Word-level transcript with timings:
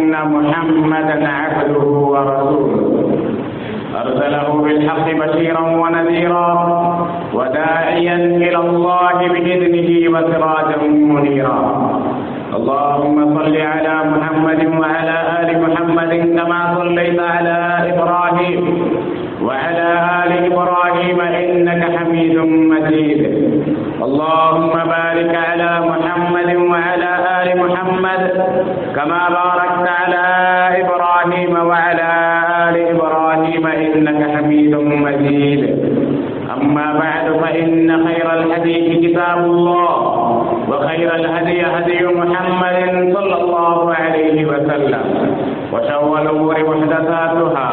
أن 0.00 0.14
محمدا 0.34 1.28
عبده 1.28 1.84
ورسوله. 2.12 3.10
أرسله 4.02 4.48
بالحق 4.64 5.06
بشيرا 5.20 5.60
ونذيرا 5.82 6.48
وداعيا 7.34 8.16
إلى 8.44 8.56
الله 8.66 9.16
بإذنه 9.32 9.90
وسراجا 10.14 10.78
منيرا. 11.14 11.58
اللهم 12.56 13.16
صل 13.36 13.56
على 13.72 13.94
محمد 14.12 14.60
وعلى 14.80 15.16
آل 15.40 15.48
محمد 15.64 16.12
كما 16.36 16.60
صليت 16.78 17.18
على 17.34 17.56
إبراهيم. 17.92 18.60
وعلى 19.46 19.88
آل 20.24 20.52
إبراهيم 20.52 21.20
إنك 21.20 21.82
حميد 21.96 22.36
مجيد. 22.72 23.20
اللهم 24.02 24.72
بارك 24.96 25.32
على 25.48 25.70
محمد 25.90 26.50
وعلى 26.56 27.10
آل 27.40 27.48
محمد 27.62 28.22
كما 28.96 29.20
باركت 29.38 29.86
على 30.00 30.24
إبراهيم 30.82 31.52
وعلى 31.68 32.10
آل 32.68 32.76
إبراهيم 32.94 33.64
إنك 33.66 34.20
حميد 34.36 34.74
مجيد. 35.06 35.62
أما 36.56 36.86
بعد 37.02 37.26
فإن 37.42 38.06
خير 38.06 38.26
الحديث 38.38 38.86
كتاب 39.04 39.38
الله 39.44 39.90
وخير 40.70 41.14
الهدي 41.14 41.58
هدي 41.74 42.00
محمد 42.20 42.78
صلى 43.16 43.36
الله 43.42 43.94
عليه 43.94 44.38
وسلم. 44.46 45.02
وشر 45.72 46.22
الأمور 46.22 46.56
محدثاتها. 46.70 47.70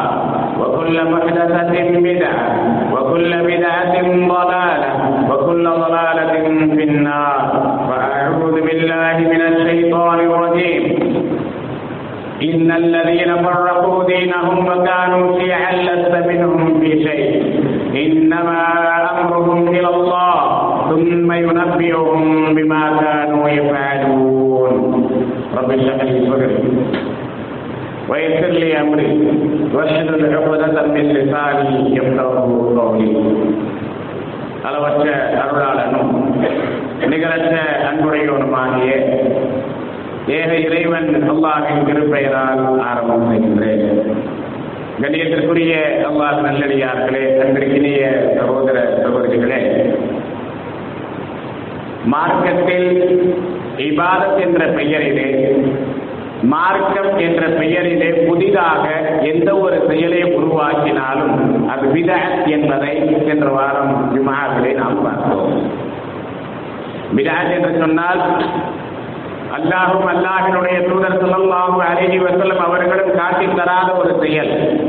وكل 0.60 0.96
محدثة 1.12 1.72
بدعة 2.06 2.42
وكل 2.92 3.30
بدعة 3.50 3.94
ضلالة 4.28 4.90
وكل 5.30 5.64
ضلالة 5.68 6.44
في 6.76 6.82
النار. 6.84 7.38
فاعوذ 7.88 8.54
بالله 8.66 9.16
من 9.18 9.40
الشيطان 9.40 10.18
الرجيم. 10.20 10.84
إن 12.42 12.70
الذين 12.72 13.30
فرقوا 13.36 14.04
دينهم 14.04 14.66
وكانوا 14.66 15.40
شيعا 15.40 15.72
لست 15.72 16.14
منهم 16.28 16.80
في 16.80 16.90
شيء. 17.04 17.30
إنما 18.06 18.60
أمرهم 19.20 19.68
إلى 19.68 19.88
الله 19.88 20.34
ثم 20.90 21.32
ينبئهم 21.32 22.54
بما 22.54 22.82
كانوا 23.00 23.48
يفعلون. 23.48 24.72
رب 25.58 25.70
اشرح 25.70 26.02
لي 26.04 26.30
صدري. 26.30 26.58
ويسر 28.09 28.51
لي 28.53 28.71
أمري 28.77 29.11
واحلل 29.73 30.35
عقدة 30.35 30.77
من 30.87 31.05
لساني 31.09 31.71
يفقهه 31.97 32.47
قولي 32.77 33.11
அளவற்ற 34.67 35.05
அருளாளனும் 35.39 36.11
நிகரற்ற 37.11 37.55
அன்புடையவனுமாகிய 37.87 38.91
ஏக 40.33 40.51
இறைவன் 40.65 41.09
அல்லாஹின் 41.31 41.83
திருப்பெயரால் 41.85 42.61
ஆரம்பம் 42.85 43.25
செய்கின்றேன் 43.29 43.83
கண்ணியத்திற்குரிய 45.01 45.73
அல்லாஹ் 46.09 46.39
நல்லடியார்களே 46.47 47.23
அன்பிற்கினிய 47.43 48.01
சகோதர 48.37 48.77
சகோதரிகளே 49.03 49.61
மார்க்கத்தில் 52.13 52.89
இபாதத் 53.83 54.41
என்ற 54.45 54.63
பெயரிலே 54.77 55.27
மார்க்கம் 56.42 57.18
என்ற 57.18 57.46
பெயரிலே 57.46 58.10
புதிதாக 58.10 58.88
எந்த 59.22 59.56
ஒரு 59.56 59.84
செயலை 59.88 60.22
உருவாக்கினாலும் 60.22 61.66
அது 61.68 61.88
விதத் 61.88 62.46
என்பதை 62.46 63.22
சென்ற 63.26 63.48
வாரம் 63.48 64.12
விமானத்திலே 64.12 64.74
நாம் 64.74 65.02
பார்த்தோம். 65.02 65.70
விதாத் 67.16 67.52
என்று 67.54 67.76
சொன்னால் 67.78 68.20
அல்லாஹும் 69.58 70.08
அல்லாஹினுடைய 70.08 70.88
தூதர் 70.88 71.24
சொல்லல்லாஹு 71.24 71.78
அழகி 71.78 72.18
வசலம் 72.18 72.58
அவர்களும் 72.58 73.16
காட்டி 73.16 73.48
தராத 73.56 73.92
ஒரு 73.92 74.18
செயல். 74.20 74.80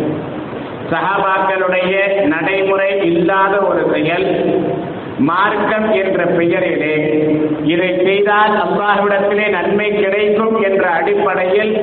சஹாபாக்களுடைய 0.91 2.21
நடைமுறை 2.21 2.97
இல்லாத 3.01 3.57
ஒரு 3.57 3.89
செயல். 3.93 4.53
மார்க்கம் 5.27 5.87
என்ற 5.93 6.19
பெயரிலே 6.29 6.93
இதை 7.63 7.87
செய்தால் 8.05 8.53
அல்லாஹ்விடத்திலே 8.61 9.45
நன்மை 9.49 9.87
கிடைக்கும் 9.95 10.55
என்ற 10.63 10.83
அடிப்படையில் 10.91 11.73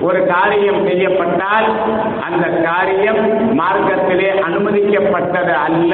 ஒரு 0.00 0.20
காரியம் 0.26 0.80
செய்யப்பட்டால் 0.86 1.68
அந்த 2.26 2.44
காரியம் 2.66 3.20
மார்க்கத்திலே 3.60 4.30
அனுமதிக்கப்பட்டது 4.46 5.54
அல்ல 5.66 5.92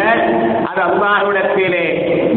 அது 0.71 0.83
அல்லாஹ்விடத்திலே 0.89 1.85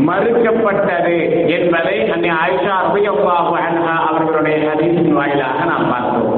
மறுக்கப்பட்டது 0.09 1.17
என்பதை 1.57 1.97
அன்னை 2.09 2.31
ஆயிஷா 2.41 2.75
அபியல்லாஹு 2.83 3.55
அன்ஹா 3.63 3.95
அவர்களுடைய 4.09 4.57
ஹதீஸின் 4.67 5.17
வாயிலாக 5.17 5.65
நாம் 5.65 5.89
பார்த்தோம். 5.89 6.29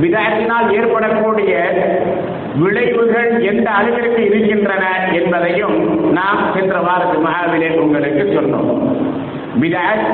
விதத்தினால் 0.00 0.66
ஏற்படக்கூடிய 0.72 1.52
விளைவுகள் 2.58 3.30
எந்த 3.40 3.70
அளவிற்கு 3.70 4.20
இருக்கின்றன 4.24 4.84
என்பதையும் 5.12 5.76
நாம் 6.12 6.42
சென்ற 6.54 6.78
வாரத்து 6.80 7.18
மகாவிலே 7.18 7.70
உங்களுக்கு 7.78 8.24
சொன்னோம். 8.36 8.70
விதாத் 9.60 10.06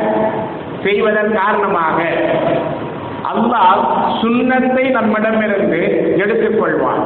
செய்வதன் 0.84 1.32
காரணமாக 1.34 1.98
அல்லாஹ் 3.32 3.82
சுண்ணத்தை 4.22 4.90
நம்மிடமிருந்து 4.90 5.80
எடுத்துக்கொள்வான். 6.16 7.04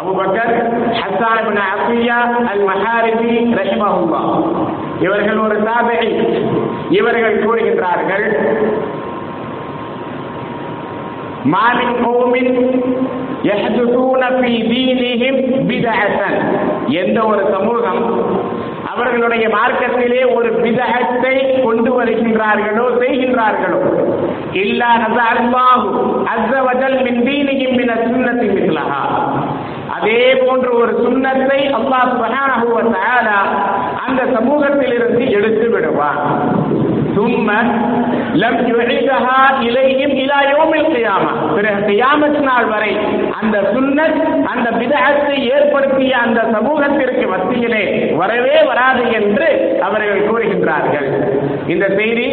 அபுபக்கர் 0.00 0.54
ஹசான் 1.00 1.40
இப்னு 1.42 1.62
அபியா 1.74 2.18
அல் 2.50 2.64
மஹாரிபி 2.70 3.32
ரஹிமஹுல்லா. 3.60 4.22
இவர்கள் 5.00 5.38
ஒரு 5.38 5.56
சாதனை 5.64 6.10
இவர்கள் 6.90 7.42
கூறுகின்றார்கள் 7.44 8.26
மாலின் 11.52 11.96
கோமின் 12.04 12.54
யஹதுதூன 13.46 14.22
ஃபீ 14.38 14.52
தீனிஹிம் 14.70 15.40
பிதஅத்தன் 15.68 16.38
எந்த 17.02 17.18
ஒரு 17.26 17.42
சமூகம் 17.54 18.02
அவர்களுடைய 18.92 19.48
மார்க்கத்திலே 19.48 20.34
ஒரு 20.36 20.48
பிதகத்தை 20.62 21.34
கொண்டு 21.64 21.90
வருகின்றார்களோ 21.98 22.86
செய்கின்றார்களோ. 23.00 23.80
இல்லா 24.52 24.88
நஸஅல்லாஹு 25.02 25.88
அஸ்ஸ 26.34 26.52
வஜல் 26.68 26.98
மின் 27.06 27.20
தீனிஹிம் 27.28 27.76
மின 27.76 27.94
சுன்னத்தி 28.04 28.48
மிஸ்லஹா. 28.48 29.02
அதே 29.96 30.34
போன்ற 30.44 30.68
ஒரு 30.72 30.92
சுண்ணத்தை 31.04 31.60
அல்லாஹ் 31.78 32.10
சுப்ஹானஹு 32.12 32.66
வ 32.76 32.82
தஆலா 32.96 33.38
அந்த 34.06 34.20
சமூகத்திலிருந்து 34.34 35.30
எடுத்து 35.30 35.68
விடுவான். 35.70 36.20
ثم 37.18 37.48
லம் 38.42 38.58
யுஹிதஹா 38.70 39.38
இலைஹிம் 39.68 40.12
இலா 40.22 40.38
யௌமில் 40.50 40.90
கியாமா 40.94 41.30
பிறகு 41.54 41.80
கியாமத் 41.88 42.38
நாள் 42.48 42.66
வரை 42.72 42.90
அந்த 43.38 43.56
சுன்னத் 43.72 44.18
அந்த 44.52 44.66
பிதஅத்தை 44.80 45.36
ஏற்படுத்திய 45.54 46.12
அந்த 46.24 46.40
சமூகத்திற்கு 46.54 47.24
மத்தியிலே 47.32 47.82
வரவே 48.20 48.58
வராது 48.70 49.04
என்று 49.20 49.48
அவர்கள் 49.88 50.26
கூறுகின்றார்கள். 50.28 51.08
இந்த 51.74 51.88
செய்தி 51.98 52.28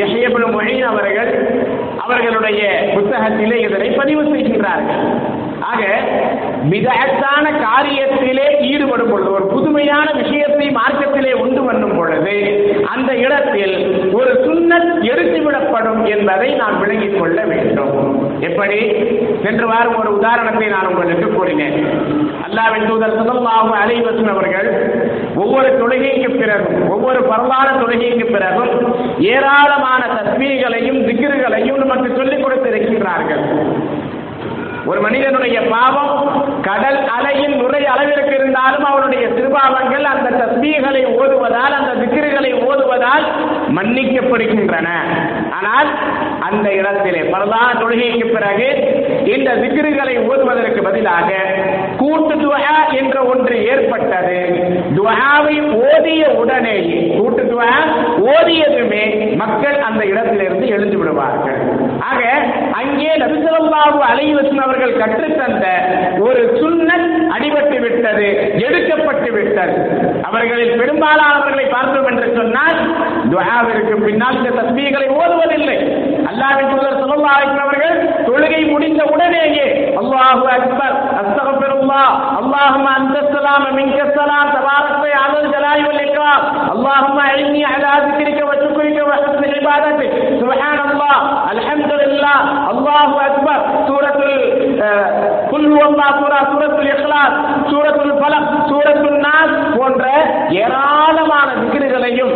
யஹ்யபுல் 0.00 0.48
முஹீன் 0.56 0.86
அவர்கள் 0.92 1.32
அவர்களுடைய 2.04 2.62
புத்தகத்திலே 2.96 3.56
இதனை 3.66 3.88
பதிவு 4.00 4.22
செய்கின்றார்கள். 4.32 5.02
ஆக 5.70 5.82
மிதத்தான 6.70 7.46
காரியத்திலே 7.64 8.46
ஈடுபடும் 8.70 9.10
பொழுது 9.10 9.30
ஒரு 9.36 9.44
புதுமையான 9.54 10.06
விஷயத்தை 10.20 10.66
மார்க்கத்திலே 10.78 11.32
உண்டு 11.42 11.62
பண்ணும் 11.66 11.96
பொழுது 11.98 12.36
அந்த 12.94 13.14
இடத்தில் 13.14 13.74
ஒரு 14.12 14.32
சுண்ணத் 14.44 14.92
எடுத்துவிடப்படும் 15.02 16.18
என்பதை 16.18 16.54
நாம் 16.54 16.80
விளங்கிக் 16.80 17.20
கொள்ள 17.20 17.42
வேண்டும். 17.42 17.92
எப்படி? 18.40 18.78
சென்று 19.42 19.66
வாரம் 19.66 19.98
ஒரு 19.98 20.16
உதாரணத்தை 20.16 20.68
நான் 20.68 20.86
உங்களுக்கு 20.86 21.32
கூறினேன். 21.32 21.78
அல்லாவின் 22.46 22.86
தூதர் 22.86 23.18
சுதல்லாஹு 23.18 23.72
அலைவசன் 23.84 24.28
அவர்கள் 24.28 24.70
ஒவ்வொரு 25.36 25.68
தொழுகைக்கு 25.68 26.38
பிறகும் 26.38 26.88
ஒவ்வொரு 26.88 27.20
பரவான 27.20 27.68
தொழுகைக்கு 27.80 28.32
பிறகும் 28.32 28.72
ஏராளமான 29.18 30.04
தஸ்மீகளையும் 30.06 31.04
திகிர்களையும் 31.06 31.76
நமக்கு 31.76 32.14
சொல்லிக் 32.16 32.46
கொடுத்திருக்கின்றார்கள். 32.46 33.44
ஒரு 34.86 35.00
மனிதனுடைய 35.00 35.60
பாவம் 35.60 36.12
கடல் 36.62 36.98
அலையின் 37.18 37.56
நுரை 37.56 37.86
அளவிற்கு 37.86 38.34
இருந்தாலும் 38.34 38.84
அவனுடைய 38.84 39.28
திருபாவங்கள் 39.28 40.02
அந்த 40.02 40.28
தஸ்மீகளை 40.30 41.02
ஓதுவதால் 41.06 41.76
அந்த 41.78 41.92
மன்னிக்கப்படுகின்றன. 43.90 44.88
ஆனால் 45.50 45.90
அந்த 46.40 46.72
இடத்திலே 46.72 47.20
பரதா 47.20 47.62
தொழுகைக்கு 47.80 48.26
பிறகு 48.32 48.68
இந்த 49.24 49.38
இந்த 49.40 49.56
திக்ருகளை 49.56 50.14
ஓதுவதற்கு 50.18 50.82
பதிலாக 50.82 51.30
கூட்டு 51.96 52.34
துவா 52.34 52.58
என்ற 52.92 53.22
ஒன்று 53.22 53.64
ஏற்பட்டது. 53.64 54.38
துவாவை 54.96 55.56
ஓதிய 55.86 56.26
உடனேயே 56.34 57.16
கூட்டு 57.16 57.42
துவா 57.42 57.70
ஓதியதுமே 58.34 59.36
மக்கள் 59.36 59.78
அந்த 59.78 60.04
இடத்திலிருந்து 60.04 60.68
எழுந்து 60.68 60.98
விடுவார்கள். 60.98 61.58
அங்கே 62.80 63.10
நபிசல்லாஹு 63.22 63.98
அலைவசன் 64.10 64.62
அவர்கள் 64.66 64.98
கற்றுத்தந்த 65.02 65.66
ஒரு 66.26 66.42
சுன்னத் 66.60 67.06
அடிபட்டு 67.34 67.76
விட்டது 67.84 68.28
எடுக்கப்பட்டு 68.66 69.30
விட்டது. 69.36 69.74
அவர்களில் 70.28 70.78
பெரும்பாலானவர்களை 70.80 71.66
பார்த்தோம் 71.74 72.08
என்று 72.12 72.28
சொன்னால் 72.38 72.78
துவாவிற்கு 73.32 73.94
பின்னால் 74.06 74.38
இந்த 74.40 74.52
தஸ்மீகளை 74.58 75.08
ஓதுவதில்லை. 75.20 75.78
அல்லாவின் 76.30 76.70
தூதர் 76.72 76.98
ஸல்லல்லாஹு 77.00 77.60
அவர்கள் 77.66 77.96
தொழுகை 78.28 78.62
முடிந்த 78.72 79.02
உடனேயே 79.14 79.66
அல்லாஹு 80.00 80.44
அக்பர் 80.56 80.96
அஸ்தக்ஃபிருல்லாஹ் 81.20 82.10
அல்லாஹும்ம 82.40 82.86
அன்தஸ் 82.98 83.18
அந்தஸ்தலாம் 83.20 83.66
மின்க 83.78 83.98
ஸலாம் 84.16 84.50
தபாரக் 84.54 85.06
யா 85.12 85.22
அல் 85.28 85.48
ஜலாலி 85.54 85.82
வல் 85.88 86.02
இக்ராம் 86.06 86.44
அல்லாஹும்ம 86.74 87.18
அஇன்னி 87.30 87.62
வசத்து 87.64 87.98
ذிக்ரிக 88.06 88.40
வ 88.48 88.52
ஷுக்ரிக 88.62 88.98
வ 89.08 89.12
ஹுஸ்னி 89.22 89.48
இபாதத்திக் 89.60 90.14
சுப்ஹானல்லாஹ் 90.40 91.20
அல்ஹம்துலில்லாஹ் 91.52 92.42
அல்லாஹு 92.72 93.16
அக்பர் 93.28 93.62
சூரத்துல் 93.88 94.38
குல் 95.52 95.68
ஹுவல்லாஹ் 95.72 96.14
சூரா 96.20 96.40
சூரத்துல் 96.52 96.90
இக்லாஸ் 96.94 97.36
சூரத்துல் 97.72 98.16
ஃபலக் 98.20 98.52
சூரத்துல் 98.70 99.20
நாஸ் 99.26 99.56
போன்ற 99.76 100.04
ஏராளமான 100.62 101.48
திக்ருகளையும் 101.62 102.34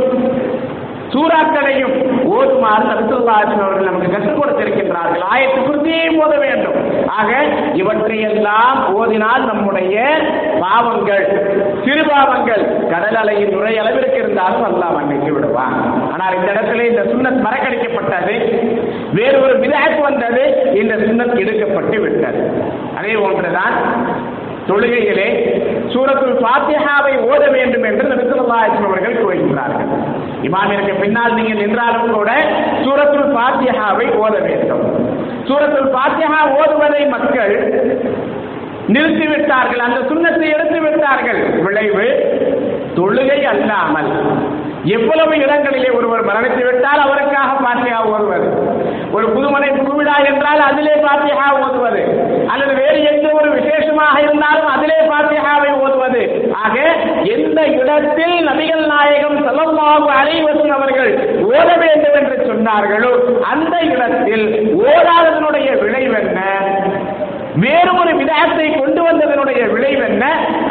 அனைத்தையும் 1.75 2.32
ஓதுமாறு 2.32 2.87
நபிசுல்லாஹின் 2.91 3.61
அவர்கள் 3.61 3.85
நமக்கு 3.85 4.11
கற்றுக் 4.11 4.44
கொடுத்திருக்கின்றார்கள். 4.44 5.25
ஆயத்து 5.35 5.61
குருதியை 5.62 6.17
ஓத 6.17 6.38
வேண்டும். 6.38 7.09
ஆக 7.09 7.44
இவற்றையெல்லாம் 7.73 8.79
ஓதினால் 8.94 9.44
நம்முடைய 9.44 10.17
பாவங்கள் 10.61 11.26
சிறுபாவங்கள் 11.85 12.87
கடல் 12.91 13.15
அலையின் 13.15 13.50
நுரை 13.50 13.79
அளவிற்கு 13.79 14.19
இருந்தாலும் 14.19 14.65
அல்லாஹ் 14.65 14.94
மன்னித்து 14.94 15.32
விடுவான். 15.32 15.73
ஆனால் 16.12 16.35
இந்த 16.35 16.53
இடத்துல 16.53 16.88
இந்த 16.88 17.03
சுண்ணத் 17.03 17.47
மறக்கடிக்கப்பட்டது. 17.47 18.35
வேறு 19.12 19.43
ஒரு 19.43 19.59
விதாக்கு 19.59 20.00
வந்தது. 20.00 20.70
இந்த 20.75 20.94
சுண்ணத் 20.94 21.37
எடுக்கப்பட்டு 21.37 22.00
விட்டது. 22.00 22.50
அதே 22.97 23.12
போன்றுதான் 23.12 23.75
தொழுகையிலே 24.69 25.29
சூரத்துல் 25.93 26.44
பாத்தியாவை 26.44 27.17
ஓத 27.17 27.50
வேண்டும் 27.50 27.82
என்று 27.82 28.03
நபி 28.03 28.23
அவர்கள் 28.85 29.25
கூறுகின்றார்கள். 29.25 30.23
இமாமிற்கு 30.46 30.93
பின்னால் 31.02 31.37
நீங்கள் 31.38 31.61
நின்றாலும் 31.62 32.14
கூட 32.17 32.31
சூரத்துல் 32.85 33.31
ஃபாத்திஹாவை 33.35 34.06
ஓத 34.23 34.35
வேண்டும். 34.46 34.85
சூரத்துல் 35.49 35.91
ஃபாத்திஹா 35.94 36.41
ஓதுவதை 36.58 37.02
மக்கள் 37.14 37.55
நிறுத்திவிட்டார்கள். 38.94 39.82
அந்த 39.87 40.00
சுண்ணத்தை 40.08 40.49
எடுத்து 40.56 40.79
விட்டார்கள். 40.87 41.41
விளைவு 41.67 42.06
தொழுகை 42.96 43.38
அல்லாமல். 43.52 44.11
எவ்வளவு 44.96 45.35
இடங்களிலே 45.44 45.91
ஒருவர் 45.99 46.26
மரணித்து 46.29 46.62
விட்டால் 46.67 47.02
அவருக்காக 47.05 47.52
பாத்தியா 47.67 47.99
ஓதுவது? 48.11 48.49
ஒரு 49.17 49.26
புதுமனை 49.35 49.69
புதுவிழா 49.79 50.17
என்றால் 50.31 50.62
அதிலே 50.69 50.94
பாத்தியா 51.06 51.46
ஓதுவது. 51.62 52.02
அல்லது 52.52 52.73
வேறு 52.81 52.99
எந்த 53.12 53.26
ஒரு 53.38 53.49
விசேஷமாக 53.56 54.17
இருந்தாலும் 54.26 54.69
அதிலே 54.75 54.99
பாத்தியாவை 55.12 55.70
ஓதுவது. 55.85 56.23
ஆக 56.64 56.76
எந்த 57.32 57.67
இடத்தில் 57.67 58.49
நபிகள் 58.49 58.87
நாயகம் 58.87 59.37
ஸல்லல்லாஹு 59.47 60.09
அலைஹி 60.21 60.71
அவர்கள் 60.71 61.12
ஓத 61.43 61.76
வேண்டும் 61.82 62.17
என்று 62.21 62.37
சொன்னார்களோ 62.49 63.12
அந்த 63.41 63.79
இடத்தில் 63.79 64.47
ஓடாததனுடைய 64.87 65.69
விளைவென்ன 65.82 66.41
வேறு 67.56 67.99
ஒரு 67.99 68.17
விதத்தை 68.17 68.75
கொண்டு 68.79 69.03
வந்ததனுடைய 69.03 69.73
விளைவு 69.73 70.05
என்ன? 70.05 70.25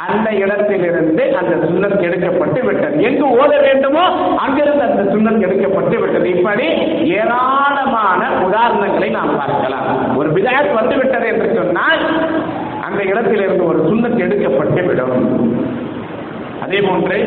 அந்த 0.08 0.30
இடத்திலிருந்து 0.32 1.38
அந்த 1.38 1.68
சுண்ணத் 1.68 2.04
எடுக்கப்பட்டு 2.04 2.64
விட்டது. 2.64 3.04
எங்கு 3.04 3.28
ஓத 3.42 3.62
வேண்டுமோ 3.62 4.04
அங்கிருந்து 4.36 4.84
அந்த 4.84 5.04
சுண்ணத் 5.04 5.42
எடுக்கப்பட்டு 5.42 6.00
விட்டது. 6.00 6.30
இப்படி 6.30 6.68
ஏராளமான 7.04 8.22
உதாரணங்களை 8.48 9.10
நாம் 9.10 9.38
பார்க்கலாம். 9.38 10.18
ஒரு 10.18 10.30
விதாத் 10.32 10.74
வந்து 10.74 10.98
விட்டது 10.98 11.28
என்று 11.28 11.56
சொன்னால் 11.56 12.04
அந்த 12.82 13.04
இடத்திலிருந்து 13.04 13.66
ஒரு 13.66 13.80
சுண்ணத் 13.90 14.20
எடுக்கப்பட்டு 14.20 14.86
விடும். 14.86 15.18
அதே 16.64 16.80
போன்று 16.82 17.18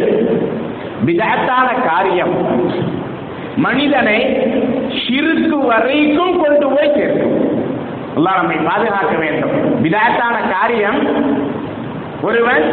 விதத்தான 1.06 1.68
காரியம் 1.88 2.34
மனிதனை 3.56 4.18
சிறுக்கு 5.02 5.58
வரைக்கும் 5.66 6.34
கொண்டு 6.42 6.66
போய் 6.68 6.92
சேர்க்கும். 6.94 7.36
எல்லாம் 8.16 8.36
நம்மை 8.36 8.56
பாதுகாக்க 8.56 9.14
வேண்டும். 9.16 9.54
விதத்தான 9.84 10.36
காரியம் 10.52 11.00
ஒருவன் 12.22 12.64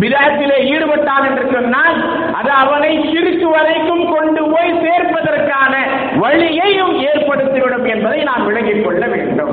விதத்திலே 0.00 0.58
ஈடுபட்டான் 0.72 1.24
என்று 1.28 1.44
சொன்னால் 1.52 1.96
அது 2.32 2.50
அவனை 2.50 2.92
சிறுக்கு 3.12 3.48
வரைக்கும் 3.56 4.04
கொண்டு 4.14 4.42
போய் 4.52 4.72
சேர்ப்பதற்கான 4.84 5.74
வழியையும் 6.16 6.94
ஏற்படுத்திவிடும் 7.00 7.88
என்பதை 7.88 8.22
நாம் 8.22 8.46
விளங்கிக் 8.46 8.84
கொள்ள 8.84 9.06
வேண்டும். 9.06 9.52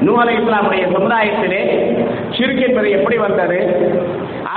நூலை 0.00 0.34
இஸ்லாமுடைய 0.36 0.84
சமுதாயத்திலே 0.92 1.62
சிறுக்கு 2.36 2.62
என்பது 2.68 2.90
எப்படி 2.90 3.16
வந்தது? 3.16 3.58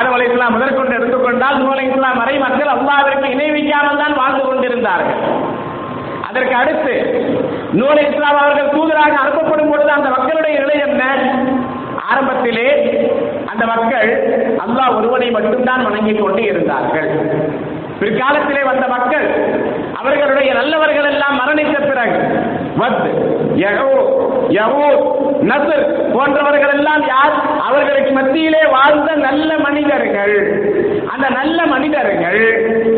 ஆதம் 0.02 0.16
அலை 0.18 0.28
இஸ்லாம் 0.30 0.54
முதற்கொண்டு 0.56 0.94
எடுத்துக்கொண்டால் 0.98 1.58
நூலை 1.62 1.84
இஸ்லாம் 1.90 2.20
வரை 2.22 2.36
மக்கள் 2.44 2.70
அல்லாவிற்கு 2.76 3.28
இணை 3.34 3.48
வைக்காமல் 3.56 4.00
தான் 4.02 4.16
வாழ்ந்து 4.20 4.44
கொண்டிருந்தார்கள். 4.46 5.20
அதற்கு 6.28 6.56
அடுத்து 6.62 6.94
நூலை 7.80 8.04
இஸ்லாம் 8.12 8.40
அவர்கள் 8.42 8.72
தூதராக 8.76 9.14
அனுப்பப்படும் 9.24 9.70
பொழுது 9.72 9.92
அந்த 9.98 10.10
மக்களுடைய 10.16 10.56
நிலை 10.64 10.78
என்ன? 10.88 11.04
ஆரம்பத்திலே 12.10 12.68
அந்த 13.52 13.64
மக்கள் 13.74 14.10
அல்லாஹ் 14.66 14.96
ஒருவனை 14.98 15.28
மட்டும்தான் 15.38 15.86
வணங்கிக் 15.88 16.24
கொண்டு 16.24 16.42
இருந்தார்கள். 16.52 17.10
பிற்காலத்திலே 18.02 18.64
வந்த 18.72 18.86
மக்கள் 18.96 19.28
அவர்களுடைய 20.02 20.52
நல்லவர்கள் 20.60 21.10
எல்லாம் 21.14 21.40
மரணித்த 21.42 21.78
பிறகு 21.90 22.20
வத் 22.80 23.08
யகூத் 24.50 25.06
நசர் 25.42 25.86
போன்றவர்கள் 26.14 26.78
எல்லாம் 26.78 27.04
யார்? 27.08 27.36
அவர்களுக்கு 27.68 28.12
மத்தியிலே 28.12 28.62
வாழ்ந்த 28.72 29.16
நல்ல 29.16 29.58
மனிதர்கள். 29.58 30.36
அந்த 31.08 31.30
நல்ல 31.30 31.66
மனிதர்கள் 31.66 32.42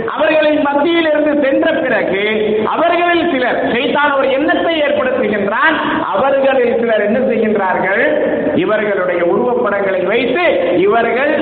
அவர்களின் 0.08 0.62
மத்தியில் 0.62 1.10
இருந்து 1.10 1.34
சென்ற 1.44 1.72
பிறகு 1.72 2.24
அவர்களில் 2.66 3.32
சிலர் 3.32 3.72
செய்தான் 3.72 4.12
ஒரு 4.12 4.32
எண்ணத்தை 4.32 4.82
ஏற்படுத்துகின்றான். 4.82 5.78
அவர்களில் 6.14 6.80
சிலர் 6.80 7.06
என்ன 7.06 7.20
செய்கின்றார்கள்? 7.20 8.04
இவர்களுடைய 8.56 9.24
உருவப்படங்களை 9.26 10.06
வைத்து 10.06 10.46
இவர்கள் 10.80 11.34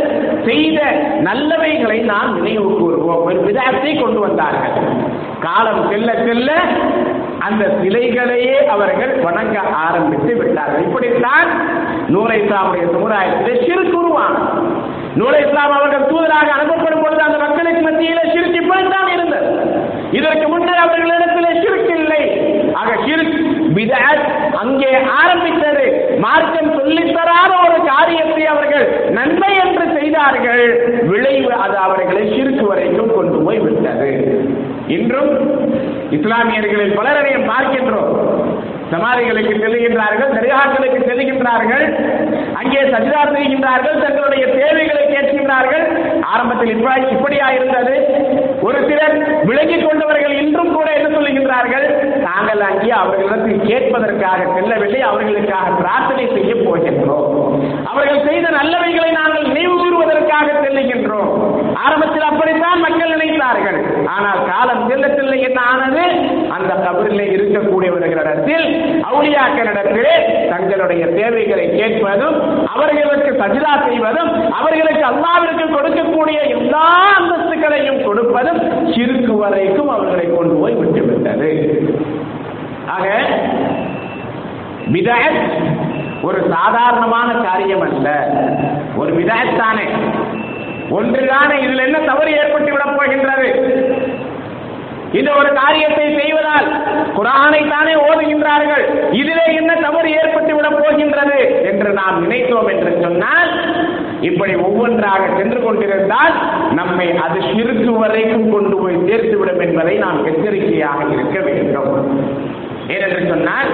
செய்த 0.45 0.81
நல்லவைகளை 1.23 2.01
நாம் 2.01 2.35
நினைவு 2.35 2.69
கூறுவோம். 2.71 3.23
ஒரு 3.23 3.39
விதத்தை 3.39 3.95
கொண்டு 3.95 4.19
வந்தார்கள். 4.19 4.83
காலம் 5.39 5.89
செல்ல 5.89 6.13
செல்ல 6.13 6.51
அந்த 7.47 7.63
சிலைகளையே 7.81 8.57
அவர்கள் 8.73 9.13
வணங்க 9.25 9.59
ஆரம்பித்து 9.85 10.33
விட்டார்கள். 10.37 10.83
இப்படித்தான் 10.87 11.47
நூலை 12.13 12.37
இஸ்லாமுடைய 12.41 12.85
சமுதாயத்திலே 12.95 13.55
சிறு 13.65 13.83
குருவான் 13.93 14.37
நூலை 15.19 15.39
இஸ்லாம் 15.45 15.75
அவர்கள் 15.77 16.09
தூதராக 16.11 16.49
அனுப்பப்படும் 16.57 17.03
பொழுது 17.03 17.21
அந்த 17.27 17.37
மக்களுக்கு 17.45 17.81
மத்தியிலே 17.81 18.25
சிறுக்கு 18.33 18.61
இப்படித்தான் 18.63 19.09
இருந்தது. 19.15 19.49
இதற்கு 20.19 20.45
முன்னர் 20.53 20.83
அவர்களிடத்திலே 20.85 21.51
சிறுக்கு 21.63 21.93
இல்லை. 22.01 22.21
ஆக 22.81 22.91
சிறு 23.05 23.25
பிதஅத் 23.75 24.25
அங்கே 24.61 24.91
ஆரம்பித்தது. 25.21 25.85
மார்க்கம் 26.25 26.71
சொல்லித்தராத 26.77 27.51
ஒரு 27.65 27.77
காரியத்தை 27.91 28.45
அவர்கள் 28.53 28.85
நன்மை 29.17 29.51
என்று 29.63 29.85
செய்தார்கள். 29.97 30.65
விளைவு 31.11 31.53
அது 31.65 31.77
அவர்களை 31.87 32.23
சிறுக்கு 32.35 32.65
வரைக்கும் 32.67 33.13
கொண்டு 33.15 33.39
போய் 33.45 33.61
விட்டது 33.65 34.11
இன்றும் 34.95 35.31
இஸ்லாமியர்களில் 36.17 36.97
பலரையும் 36.99 37.49
பார்க்கின்றோம். 37.51 38.13
சமாதிகளுக்கு 38.93 39.53
செல்லுகின்றார்கள் 39.63 40.33
தரிகாக்களுக்கு 40.37 40.99
செல்லுகின்றார்கள் 41.09 41.85
அங்கே 42.59 42.81
சஜிதா 42.93 43.21
செய்கின்றார்கள் 43.35 44.01
தங்களுடைய 44.03 44.45
தேவைகளை 44.57 45.03
கேட்கின்றார்கள். 45.13 45.85
ஆரம்பத்தில் 46.31 46.73
இப்படி 46.75 47.13
இப்படியா 47.15 47.47
இருந்தது 47.57 47.95
ஒரு 48.67 48.79
சிலர் 48.89 49.15
விலகிக் 49.49 49.85
கொண்டவர்கள் 49.85 50.35
இன்றும் 50.41 50.73
கூட 50.77 50.87
என்ன 50.97 51.07
சொல்லுகின்றார்கள். 51.17 51.87
நாங்கள் 52.27 52.67
அங்கே 52.69 52.91
அவர்களிடத்தில் 53.01 53.65
கேட்பதற்காக 53.69 54.49
செல்லவில்லை 54.57 55.01
அவர்களுக்காக 55.11 55.69
பிரார்த்தனை 55.81 56.27
செய்ய 56.35 56.53
போகின்றோம். 56.67 57.40
அவர்கள் 57.91 58.25
செய்த 58.27 58.47
நல்லவைகளை 58.59 59.09
நாங்கள் 59.19 59.47
நினைவு 59.49 59.75
கூறுவதற்காக 59.77 60.47
செல்லுகின்றோம். 60.63 61.31
ஆரம்பத்தில் 61.83 62.27
அப்படித்தான் 62.29 62.83
மக்கள் 62.85 63.13
நினைத்தார்கள். 63.13 63.79
ஆனால் 64.13 64.41
காலம் 64.49 64.83
செல்ல 64.89 65.05
செல்ல 65.15 65.35
என்ன 65.47 65.59
ஆனது 65.71 66.03
அந்த 66.55 66.71
கபரிலே 66.83 67.25
இருக்கக்கூடியவர்களிடத்தில் 67.35 68.65
அவுளியாக்களிடத்திலே 69.09 70.15
தங்களுடைய 70.51 71.03
தேவைகளை 71.17 71.65
கேட்பதும் 71.79 72.37
அவர்களுக்கு 72.73 73.31
சஜிதா 73.41 73.73
செய்வதும் 73.87 74.31
அவர்களுக்கு 74.59 75.03
அல்லாவிற்கு 75.11 75.65
கொடுக்கக்கூடிய 75.75 76.39
எல்லா 76.57 76.87
அந்தஸ்துகளையும் 77.17 78.01
கொடுப்பதும் 78.07 78.61
சிறுக்கு 78.93 79.35
வரைக்கும் 79.43 79.91
அவர்களை 79.95 80.27
கொண்டு 80.37 80.55
போய் 80.61 80.79
விட்டுவிட்டது. 80.81 81.51
ஆக 82.95 83.07
பிதஅத் 84.93 85.41
ஒரு 86.21 86.39
சாதாரணமான 86.49 87.33
காரியம் 87.33 87.81
அல்ல. 87.81 88.07
ஒரு 88.97 89.11
விதாயத்தானே 89.13 89.85
ஒன்றுதானே. 90.91 91.55
இதுல 91.65 91.83
என்ன 91.85 91.99
தவறு 91.99 92.31
ஏற்பட்டு 92.31 92.71
விடப் 92.71 92.97
போகின்றது? 92.97 93.49
இந்த 95.13 95.31
ஒரு 95.37 95.53
காரியத்தை 95.53 96.05
செய்வதால் 96.17 96.67
குரானை 97.17 97.69
தானே 97.69 97.93
ஓதுகின்றார்கள். 97.93 98.83
இதிலே 99.11 99.55
என்ன 99.55 99.73
தவறு 99.75 100.11
ஏற்பட்டு 100.11 100.55
விடப் 100.55 100.79
போகின்றது 100.81 101.63
என்று 101.63 101.89
நாம் 101.89 102.21
நினைத்தோம் 102.21 102.67
என்று 102.67 102.97
சொன்னால் 103.01 103.49
இப்படி 104.21 104.55
ஒவ்வொன்றாக 104.55 105.27
சென்று 105.37 105.63
கொண்டிருந்தால் 105.63 106.33
நம்மை 106.71 107.17
அது 107.17 107.39
சிறுக்கு 107.41 107.91
வரைக்கும் 107.91 108.51
கொண்டு 108.51 108.77
போய் 108.77 108.95
சேர்த்துவிடும் 108.95 109.61
என்பதை 109.61 109.97
நாம் 109.97 110.25
எச்சரிக்கையாக 110.25 111.03
இருக்க 111.11 111.39
வேண்டும். 111.39 112.21
ஏனென்று 112.87 113.27
சொன்னால் 113.27 113.69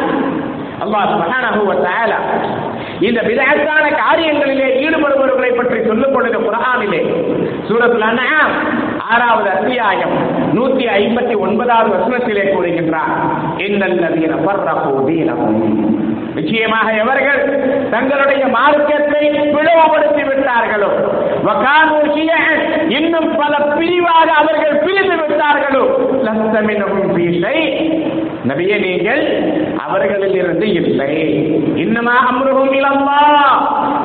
அல்லாஹ் 0.83 1.11
சுப்ஹானஹு 1.11 1.61
இந்த 2.99 3.19
விதத்தான 3.21 3.85
காரியங்களிலே 3.99 4.67
ஈடுபடுபவர்களை 4.83 5.51
பற்றி 5.55 5.79
சொல்லும் 5.87 6.13
பொழுது 6.13 6.37
குரானிலே 6.39 7.01
சூரத்துல 7.69 8.05
ஆறாவது 9.07 9.49
அத்தியாயம் 9.49 10.13
நூத்தி 10.55 10.85
ஐம்பத்தி 10.95 11.35
ஒன்பதாவது 11.37 11.89
வசனத்திலே 11.95 12.43
கூறுகின்றார். 12.47 13.11
இன்னல்லதீன 13.57 14.33
ஃபர்ரகு 14.45 14.91
தீனஹும். 15.07 15.59
நிச்சயமாக 16.35 16.87
எவர்கள் 17.03 17.41
தங்களுடைய 17.89 18.47
மார்க்கத்தை 18.47 19.23
பிளவுபடுத்தி 19.53 20.23
விட்டார்களோ 20.23 20.89
இன்னும் 22.89 23.35
பல 23.35 23.53
பிரிவாக 23.77 24.27
அவர்கள் 24.33 24.75
பிரிந்து 24.83 25.15
விட்டார்களோ 25.23 25.83
லஸ்த 26.21 26.61
நபியே 28.49 28.75
நீங்கள் 28.85 29.21
அவர்களில் 29.85 30.35
இருந்து 30.41 30.67
இல்லை. 30.81 31.13
இன்னமா 31.83 32.15
அம்ருகும் 32.29 32.73
இலல்லா 32.79 33.21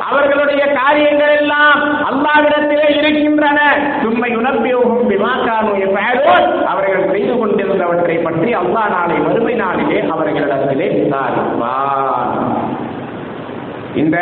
அவர்களுடைய 0.09 0.63
காரியங்கள் 0.79 1.33
எல்லாம் 1.41 1.81
அல்லாவிடத்திலே 2.09 2.87
இருக்கின்றன. 2.99 3.59
சும்மை 4.03 4.31
உணர்பியோகும் 4.39 5.07
பிமாக்கானு 5.11 5.73
எஃபாலோன் 5.85 6.47
அவர்கள் 6.73 7.11
செய்து 7.13 7.33
கொண்டிருந்தவற்றை 7.41 8.17
பற்றி 8.27 8.51
அல்லாஹ் 8.61 8.93
நாளை 8.95 9.17
வறுமை 9.27 9.55
நாளிலே 9.63 10.01
அவர்களிடத்திலே 10.15 10.89
விசாரிப்பார். 10.97 12.31
இந்த 14.01 14.17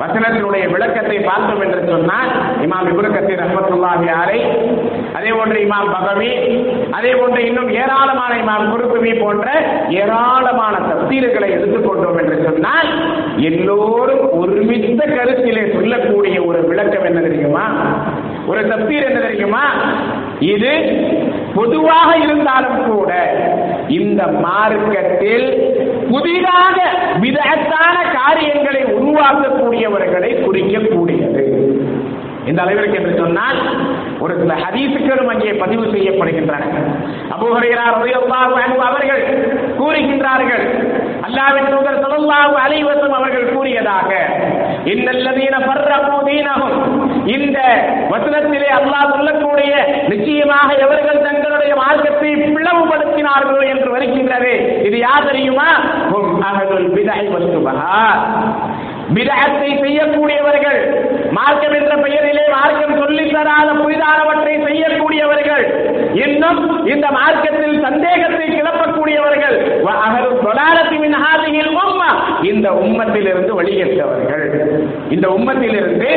வசனத்தினுடைய 0.00 0.64
விளக்கத்தை 0.72 1.16
பார்த்தோம் 1.28 1.62
என்று 1.64 1.80
சொன்னால் 1.92 2.30
இமாம் 2.64 2.88
இபுரு 2.90 3.08
கத்தீர் 3.14 3.42
அஹமத்துல்லாஹி 3.46 4.04
யாரை 4.10 4.38
அதே 5.20 5.30
போன்று 5.30 5.58
இமாம் 5.64 5.92
பகவி 5.94 6.28
அதே 6.90 7.12
போன்று 7.14 7.40
இன்னும் 7.46 7.70
ஏராளமான 7.80 8.32
இமாம் 8.42 8.70
குருத்துவி 8.70 9.12
போன்ற 9.18 9.46
ஏராளமான 10.00 10.74
தப்சீர்களை 10.88 11.48
எடுத்துக்கொண்டோம் 11.56 12.20
என்று 12.22 12.36
சொன்னால் 12.44 12.90
எல்லோரும் 13.48 14.24
ஒருமித்த 14.40 15.02
கருத்திலே 15.10 15.64
சொல்லக்கூடிய 15.74 16.36
ஒரு 16.44 16.60
விளக்கம் 16.70 17.04
என்ன 17.04 17.20
தெரியுமா? 17.20 17.64
ஒரு 18.46 18.60
தப்சீர் 18.70 19.08
என்ன 19.08 19.20
தெரியுமா? 19.20 19.64
இது 20.52 20.72
பொதுவாக 21.54 22.10
இருந்தாலும் 22.18 22.80
கூட 22.88 23.10
இந்த 23.98 24.22
மார்க்கத்தில் 24.44 25.46
புதிதாக 26.10 26.76
விதத்தான 27.24 27.96
காரியங்களை 28.16 28.82
உருவாக்கக்கூடியவர்களை 28.96 30.30
குறிக்கக்கூடியது. 30.44 31.42
இந்த 32.50 32.60
அளவிற்கு 32.64 32.96
என்று 33.00 33.12
சொன்னால் 33.22 33.58
ஒரு 34.24 34.34
சில 34.40 34.54
ஹதீசுகளும் 34.62 35.30
அங்கே 35.32 35.52
பதிவு 35.62 35.84
செய்யப்படுகின்றன. 35.94 36.64
அபுஹரையார் 37.34 37.98
அவர்கள் 38.88 39.22
கூறுகின்றார்கள். 39.80 40.64
அல்லாவின் 41.26 41.70
தூதர் 41.72 42.00
ஸல்லல்லாஹு 42.04 42.54
அலைவசம் 42.64 43.14
அவர்கள் 43.18 43.46
கூறியதாக 43.54 44.10
இன்னல்லதீன 44.92 45.56
ஃபர்ரகு 45.66 46.16
தீனஹும். 46.28 46.76
இந்த 47.36 47.58
வசனத்திலே 48.12 48.70
அல்லாஹ் 48.78 49.12
சொல்லக்கூடிய 49.14 49.72
நிச்சயமாக 50.12 50.68
எவர்கள் 50.86 51.24
தங்களுடைய 51.28 51.72
மார்க்கத்தை 51.82 52.30
பிளவுபடுத்தினார்களோ 52.56 53.62
என்று 53.74 53.88
வருகின்றது. 53.96 54.52
இது 54.88 54.96
யார் 55.06 55.28
தெரியுமா? 55.30 55.68
ஹும் 56.12 56.34
அஹலுல் 56.50 56.90
பிதஹி 56.96 57.26
வஸ்ஸுபஹாத் 59.14 59.82
செய்யக்கூடியவர்கள். 59.82 60.80
மார்க்கம் 61.30 61.72
என்ற 61.72 61.96
பெயரிலே 61.96 62.48
மார்க்கம் 62.50 62.96
சொல்லித் 62.96 63.32
தராத 63.32 63.72
புதிதானவற்றை 63.72 64.58
செய்யக்கூடியவர்கள் 64.90 65.64
இன்னும் 66.24 66.60
இந்த 66.92 67.06
மார்க்கத்தில் 67.16 67.76
சந்தேகத்தை 67.84 68.46
கிளப்பக்கூடியவர்கள். 68.48 69.56
வ 69.86 69.90
அஹலு 70.06 70.30
உம்மா. 71.82 72.08
இந்த 72.50 72.68
உம்மத்திலிருந்து 72.84 73.52
வழிகெட்டவர்கள் 73.58 74.44
இந்த 75.14 75.26
உம்மத்திலிருந்து 75.36 76.08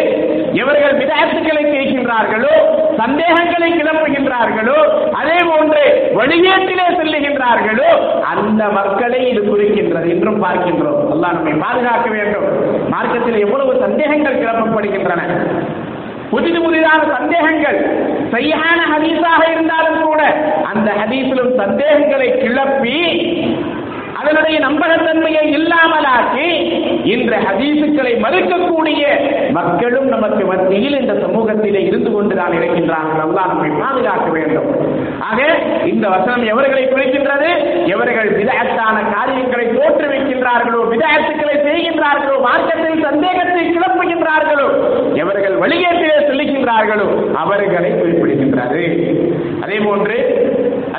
எவர்கள் 0.61 0.97
விதத்துக்களை 1.01 1.63
கேட்கின்றார்களோ 1.65 2.53
சந்தேகங்களை 3.01 3.69
கிளப்புகின்றார்களோ 3.71 4.77
அதே 5.19 5.37
போன்று 5.49 5.83
வழிகேட்டிலே 6.19 6.87
செல்லுகின்றார்களோ 6.99 7.89
அந்த 8.31 8.63
மக்களை 8.77 9.21
இது 9.31 9.41
குறிக்கின்றது. 9.41 10.09
என்றும் 10.15 10.43
பார்க்கின்றோம். 10.43 11.01
அல்லாஹ் 11.13 11.35
நம்மை 11.37 11.53
பாதுகாக்க 11.65 12.07
வேண்டும். 12.17 12.47
மார்க்கத்தில் 12.95 13.43
எவ்வளவு 13.45 13.73
சந்தேகங்கள் 13.85 14.41
கிளப்பப்படுகின்றன. 14.43 15.21
புதிது 16.33 16.59
புதிதான 16.59 17.01
சந்தேகங்கள். 17.15 17.79
சரியான 18.31 18.79
ஹதீஸாக 18.91 19.41
இருந்தாலும் 19.51 20.01
கூட 20.03 20.21
அந்த 20.71 20.89
ஹதீஸிலும் 20.99 21.51
சந்தேகங்களை 21.55 22.29
கிளப்பி 22.37 22.99
அதனுடைய 24.23 24.57
நம்பகத்தன்மையை 24.59 25.43
இல்லாமலாக்கி 25.57 26.47
இன்று 27.13 27.37
ஹதீசுக்களை 27.45 28.13
மறுக்கக்கூடிய 28.25 29.01
மக்களும் 29.51 30.07
நமக்கு 30.07 30.43
மத்தியில் 30.45 30.99
இந்த 30.99 31.13
சமூகத்திலே 31.23 31.81
இருந்து 31.87 32.11
கொண்டுதான் 32.11 32.55
இருக்கின்றார்கள் 32.59 33.23
அல்லாஹ் 33.25 33.51
நம்மை 33.51 33.71
பாதுகாக்க 33.81 34.27
வேண்டும். 34.31 34.69
ஆக 35.21 35.39
இந்த 35.85 36.05
வசனம் 36.09 36.45
எவர்களை 36.51 36.83
குறிக்கின்றது? 36.85 37.49
எவர்கள் 37.87 38.29
விதத்தான 38.39 38.97
காரியங்களை 39.13 39.65
தோற்றுவிக்கின்றார்களோ 39.73 40.81
விதத்துக்களை 40.93 41.55
செய்கின்றார்களோ 41.67 42.35
மார்க்கத்தில் 42.47 43.05
சந்தேகத்தை 43.07 43.65
கிளப்புகின்றார்களோ 43.69 44.67
எவர்கள் 45.23 45.55
வழிகேட்டிலே 45.63 46.17
செல்லுகின்றார்களோ 46.29 47.07
அவர்களை 47.43 47.91
குறிப்பிடுகின்றது 47.93 48.83
அதே 49.61 49.77
போன்று 49.79 50.17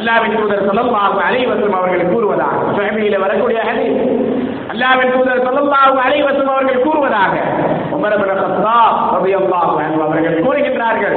அல்லாவின் 0.04 0.34
தூதர் 0.38 0.66
சொல்லல்லாஹு 0.68 1.18
அலைஹி 1.26 1.44
வஸல்லம் 1.50 1.76
அவர்கள் 1.78 2.10
கூறுவதாக 2.10 2.56
சுஹைபிலே 2.76 3.18
வரக்கூடிய 3.22 3.58
ஹதீஸ். 3.68 4.00
அல்லாவின் 4.72 5.12
தூதர் 5.14 5.44
சொல்லல்லாஹு 5.46 5.96
அலைஹி 6.04 6.24
வஸல்லம் 6.26 6.54
அவர்கள் 6.54 6.82
கூறுவதாக 6.86 7.32
உமர் 7.96 8.14
இப்னு 8.16 8.34
கத்தாப் 8.40 8.96
ரலியல்லாஹு 9.14 9.74
அன்ஹு 9.82 10.00
அவர்கள் 10.06 10.36
கூறுகின்றார்கள். 10.46 11.16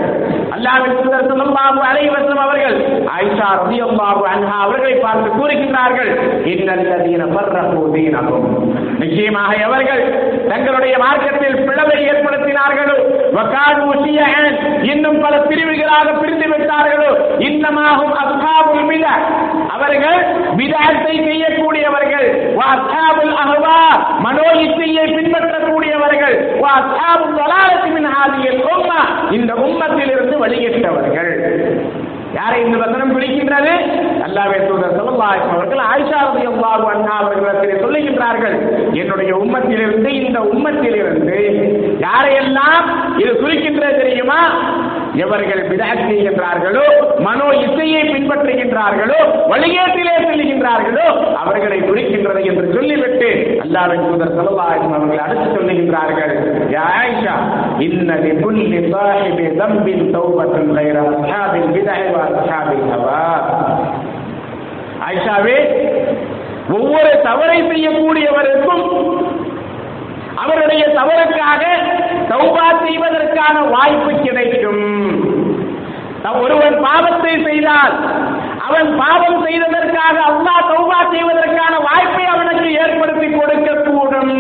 அல்லாவின் 0.56 0.96
தூதர் 0.98 1.30
சொல்லல்லாஹு 1.32 1.82
அலைஹி 1.90 2.10
வஸல்லம் 2.16 2.44
அவர்கள் 2.46 2.76
ஆயிஷா 3.16 3.50
ரலியல்லாஹு 3.62 4.24
அன்ஹா 4.34 4.58
அவர்களை 4.66 4.96
பார்த்து 5.00 5.30
கூறுகின்றார்கள் 5.38 6.12
இன்னல்லதீன 6.54 7.28
ஃபர்ரகு 7.34 7.82
தீனஹும். 7.96 8.46
நிச்சயமாக 9.02 9.52
அவர்கள் 9.68 10.04
தங்களுடைய 10.52 10.96
மார்க்கத்தில் 11.04 11.60
பிளவை 11.68 11.98
ஏற்படுத்தினார்கள் 12.12 12.94
வகாது 13.38 13.74
ஷியஅன் 14.04 14.56
இன்னும் 14.92 15.20
பல 15.24 15.36
பிரிவுகளாக 15.48 16.14
பிரிந்து 16.22 16.48
விட்டார்களோ 16.52 17.10
இன்னமாகும் 17.68 18.14
அஸ்ஹாபுல் 18.24 18.84
பிதா. 18.90 19.14
அவர்கள் 19.76 20.20
விதாத்தை 20.60 21.16
செய்யக்கூடியவர்கள். 21.28 22.28
வா 22.58 22.68
அஸ்ஹாபுல் 22.76 23.34
அஹ்வா 23.44 23.80
மனோ 24.26 24.48
இச்சையை 24.66 25.06
பின்பற்றக்கூடியவர்கள். 25.16 26.36
வா 26.64 26.72
அஸ்ஹாபுல் 26.82 27.36
வலாலத்தி 27.40 27.90
மின் 27.98 28.10
ஹாதியில் 28.16 28.62
உம்மா 28.74 29.00
இந்த 29.38 29.54
உம்மத்திலிருந்து 29.68 30.36
வழிகெட்டவர்கள். 30.44 31.32
யாரை 32.38 32.58
இந்த 32.64 32.78
வசனம் 32.82 33.14
பிடிக்கின்றது? 33.16 33.72
அல்லாவே 34.26 34.58
தூதர் 34.68 34.96
ஸல்லல்லாஹு 34.98 35.46
அவர்கள் 35.54 35.82
ஆயிஷா 35.92 36.20
ரலியல்லாஹு 36.28 36.86
அண்ணா 36.94 37.14
அவர்களிடத்தில் 37.22 37.84
சொல்லுகின்றார்கள் 37.84 38.56
என்னுடைய 39.02 39.32
உம்மத்திலிருந்து 39.44 40.10
இந்த 40.24 40.40
உம்மத்திலிருந்து 40.54 41.38
யாரையெல்லாம் 42.06 42.86
இது 43.22 43.32
குறிக்கின்றது 43.44 43.98
தெரியுமா? 44.04 44.42
எவர்கள் 45.24 45.62
விதாக் 45.70 46.04
செய்கின்றார்களோ 46.08 46.86
மனோ 47.26 47.48
இசையை 47.66 48.02
பின்பற்றுகின்றார்களோ 48.14 49.20
வழிகேட்டிலே 49.52 50.16
செல்கின்றார்களோ 50.26 51.06
அவர்களை 51.42 51.80
குறிக்கின்றது 51.82 52.42
என்று 52.50 52.66
சொல்லிவிட்டு 52.76 53.30
அல்லாவின் 53.64 54.06
தூதர் 54.08 54.36
செலவாயும் 54.38 54.94
அவர்கள் 54.98 55.24
அடுத்து 55.26 55.48
சொல்லுகின்றார்கள். 55.56 56.34
யா 56.76 56.86
ஆயிஷா 57.00 57.36
இன்ன 57.88 58.20
லிகுல்லி 58.26 58.82
சாஹிபி 58.94 59.48
தம்பின் 59.62 60.06
தௌபத்துன் 60.16 60.74
கைர 60.78 60.98
அஸ்ஹாபில் 61.14 61.70
பிதஹி 61.78 62.08
வ 62.16 62.20
அஸ்ஹாபில் 62.30 62.86
ஹவா. 62.94 63.22
ஆயிஷாவே 65.08 65.58
ஒவ்வொரு 66.78 67.12
தவறை 67.28 67.60
செய்யக்கூடியவருக்கும் 67.72 68.86
அவருடைய 70.44 70.84
தவறுக்காக 70.98 71.64
சௌபா 72.30 72.66
செய்வதற்கான 72.82 73.56
வாய்ப்பு 73.74 74.12
கிடைக்கும். 74.26 74.84
ஒருவன் 76.38 76.78
பாவத்தை 76.84 77.34
செய்தால் 77.44 77.94
அவன் 78.68 78.90
பாவம் 79.02 79.40
செய்ததற்காக 79.46 80.18
அல்லாஹ் 80.30 80.68
தௌபா 80.72 81.00
செய்வதற்கான 81.14 81.74
வாய்ப்பை 81.88 82.26
அவனுக்கு 82.26 82.68
ஏற்படுத்தி 82.82 83.30
கொடுக்க 83.32 83.70
கூடும் 83.82 84.36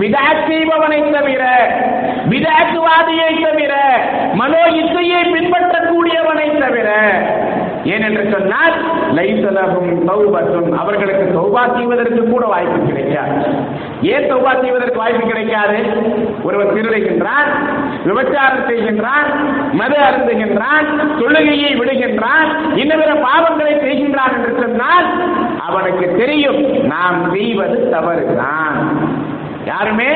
பிதாத் 0.00 0.44
செய்பவனை 0.48 1.00
தவிர 1.10 1.42
பிதாத்துவாதியை 2.32 3.32
தவிர 3.38 3.72
மனோ 4.34 4.62
இசையை 4.82 5.22
பின்பற்றக்கூடியவனை 5.32 6.48
தவிர 6.58 6.88
ஏனென்று 7.84 8.32
சொன்னால் 8.32 8.74
லைசலகும் 9.16 9.92
தௌபத்தும் 10.08 10.70
அவர்களுக்கு 10.72 11.24
தௌபா 11.38 11.62
செய்வதற்கு 11.76 12.28
கூட 12.28 12.46
வாய்ப்பு 12.46 12.86
கிடைக்காது. 12.86 13.36
ஏன் 14.02 14.28
தௌபா 14.30 14.60
செய்வதற்கு 14.60 14.96
வாய்ப்பு 14.96 15.26
கிடைக்காது? 15.26 15.78
ஒருவர் 16.42 16.74
திருடுகின்றான் 16.76 17.50
விபச்சாரம் 18.04 18.68
செய்கின்றான் 18.68 19.28
மது 19.72 19.96
அருந்துகின்றான் 20.08 20.86
தொழுகையை 21.20 21.72
விடுகின்றான் 21.80 22.48
இன்னும் 22.74 23.24
பாவங்களை 23.26 23.74
செய்கின்றான் 23.86 24.32
என்று 24.36 24.52
சொன்னால் 24.60 25.06
அவனுக்கு 25.58 26.16
தெரியும் 26.18 26.86
நாம் 26.86 27.30
செய்வது 27.34 27.90
தவறுதான். 27.90 28.78
யாருமே 29.70 30.08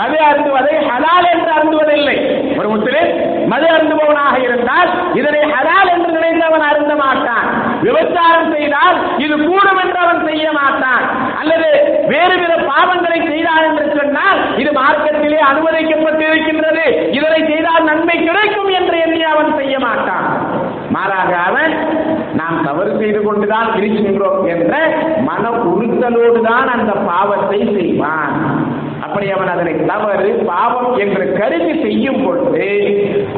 மது 0.00 0.18
அருந்துவதை 0.28 0.74
ஹலால் 0.90 1.28
என்று 1.32 1.50
அருந்துவதில்லை. 1.56 2.16
ஒரு 2.58 2.68
முஸ்லிம் 2.74 3.10
மது 3.52 3.66
அருந்துபவனாக 3.74 4.34
இருந்தால் 4.46 4.90
இதனை 5.20 5.42
ஹலால் 5.54 5.90
என்று 5.94 6.10
நினைத்தவன் 6.16 6.66
அருந்த 6.70 6.94
மாட்டான். 7.02 7.46
விபச்சாரம் 7.86 8.52
செய்தால் 8.54 8.98
இது 9.24 9.34
கூடும் 9.46 9.80
என்று 9.84 9.98
அவன் 10.04 10.26
செய்ய 10.28 10.46
மாட்டான். 10.60 11.04
அல்லது 11.40 11.70
வேறு 12.12 12.34
வித 12.42 12.54
பாவங்களை 12.70 13.18
செய்தார் 13.30 13.66
என்று 13.68 13.86
சொன்னால் 13.98 14.38
இது 14.62 14.72
மார்க்கத்திலே 14.80 15.40
அனுமதிக்கப்பட்டிருக்கின்றது. 15.50 16.86
இதனை 17.18 17.40
செய்தால் 17.50 17.88
நன்மை 17.90 18.16
கிடைக்கும் 18.28 18.72
என்று 18.80 18.96
எண்ணி 19.06 19.22
அவன் 19.32 19.52
செய்ய 19.60 19.76
மாட்டான். 19.86 20.26
மாறாக 20.94 21.32
அவன் 21.48 21.74
நாம் 22.38 22.64
தவறு 22.64 22.90
செய்து 23.00 23.20
கொண்டுதான் 23.26 23.68
இருக்கின்றோம் 23.78 24.42
என்ற 24.54 24.72
மன 25.28 25.50
உறுத்தலோடு 25.72 26.40
தான் 26.48 26.68
அந்த 26.74 26.92
பாவத்தை 27.08 27.60
செய்வான். 27.76 28.32
அப்படி 29.12 29.30
அவன் 29.30 29.50
அதனை 29.54 29.72
தவறு 29.86 30.28
பாவம் 30.50 30.92
என்று 31.04 31.24
கருதி 31.38 31.72
செய்யும் 31.82 32.20
பொழுது 32.24 32.68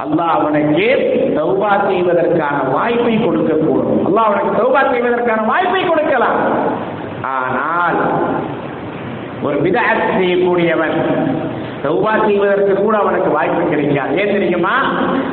அல்லாஹ் 0.03 0.35
அவனுக்கு 0.39 0.87
தௌபா 1.39 1.71
செய்வதற்கான 1.87 2.57
வாய்ப்பை 2.75 3.15
கொடுக்கக்கூடும் 3.25 3.99
அல்லாஹ் 4.09 4.29
அவனுக்கு 4.29 4.53
தௌபா 4.61 4.83
செய்வதற்கான 4.93 5.43
வாய்ப்பை 5.51 5.83
கொடுக்கலாம். 5.87 6.39
ஆனால் 7.33 7.99
ஒரு 9.43 9.57
விதத் 9.63 10.05
செய்யக்கூடியவன் 10.17 10.97
தௌபா 11.85 12.13
செய்வதற்கு 12.27 12.75
கூட 12.83 12.95
அவனுக்கு 12.99 13.31
வாய்ப்பு 13.31 13.63
கிடைக்காது. 13.69 14.13
ஏன் 14.21 14.35
தெரியுமா? 14.37 14.77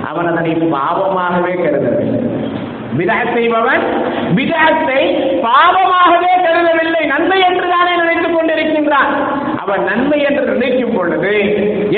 அவன் 0.10 0.29
அதனை 0.31 0.55
பாவமாகவே 0.75 1.53
கருதவில்லை. 1.62 2.19
விதத் 3.00 3.33
செய்பவன் 3.36 3.83
விதத்தை 4.39 5.01
பாவமாகவே 5.45 6.33
கருதவில்லை. 6.48 7.03
நன்மை 7.13 7.39
என்றுதானே 7.50 7.93
நினைத்துக் 8.01 8.36
கொண்டிருக்கின்றான். 8.38 9.13
அவன் 9.62 9.84
நன்மை 9.84 10.20
என்று 10.27 10.44
நினைக்கும் 10.51 10.94
பொழுது 10.96 11.34